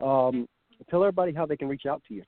[0.00, 0.48] um,
[0.88, 2.24] tell everybody how they can reach out to you.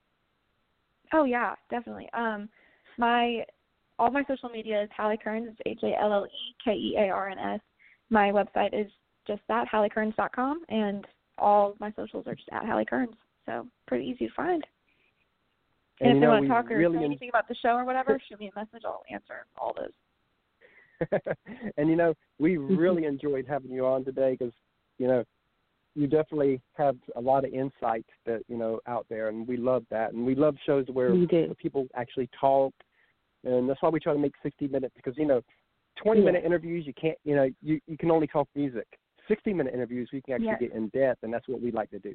[1.15, 2.11] Oh yeah, definitely.
[2.13, 2.51] Um,
[2.99, 3.47] my
[3.99, 5.49] all my social media is Halle Kearns.
[5.49, 7.61] It's H A L L E K E A R N S.
[8.11, 8.91] My website is
[9.27, 11.07] just that HalleKearns.com, and
[11.39, 13.15] all my socials are just at Halle Kearns.
[13.47, 14.65] So pretty easy to find.
[16.01, 17.71] And, you if they know, want to talk or really en- anything about the show
[17.71, 18.83] or whatever, shoot me a message.
[18.85, 21.11] I'll answer all those.
[21.77, 24.55] and you know, we really enjoyed having you on today because
[24.99, 25.25] you know
[25.95, 29.85] you definitely have a lot of insight that you know out there, and we love
[29.91, 31.15] that, and we love shows where
[31.57, 32.73] people actually talk,
[33.45, 35.43] and that's why we try to make 60 minutes because you know,
[36.03, 38.87] 20 minute interviews you can't, you know, you you can only talk music.
[39.29, 40.61] 60 minute interviews we can actually Yes.
[40.61, 42.15] get in depth, and that's what we like to do.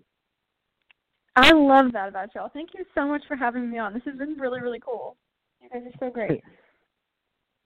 [1.36, 2.50] I love that about y'all.
[2.54, 3.94] Thank you so much for having me on.
[3.94, 5.16] This has been really, really cool.
[5.62, 6.44] You guys are so great.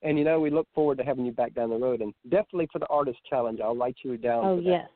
[0.02, 2.68] And you know, we look forward to having you back down the road, and definitely
[2.70, 4.44] for the artist challenge, I'll write you down.
[4.44, 4.68] Oh for that.
[4.68, 4.88] yes.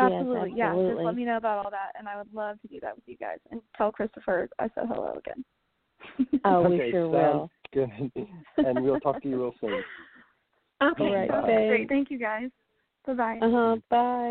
[0.00, 0.74] Yes, Absolutely, yeah.
[0.74, 3.04] Just let me know about all that, and I would love to do that with
[3.06, 3.38] you guys.
[3.52, 5.44] And tell Christopher I said hello again.
[6.44, 7.50] Oh, we okay, sure will.
[7.72, 7.90] good.
[8.56, 9.82] and we'll talk to you real soon.
[10.82, 11.68] Okay, All right, sounds thanks.
[11.68, 11.88] great.
[11.88, 12.50] Thank you guys.
[13.06, 13.38] Bye bye.
[13.40, 13.76] Uh huh.
[13.88, 14.30] Bye.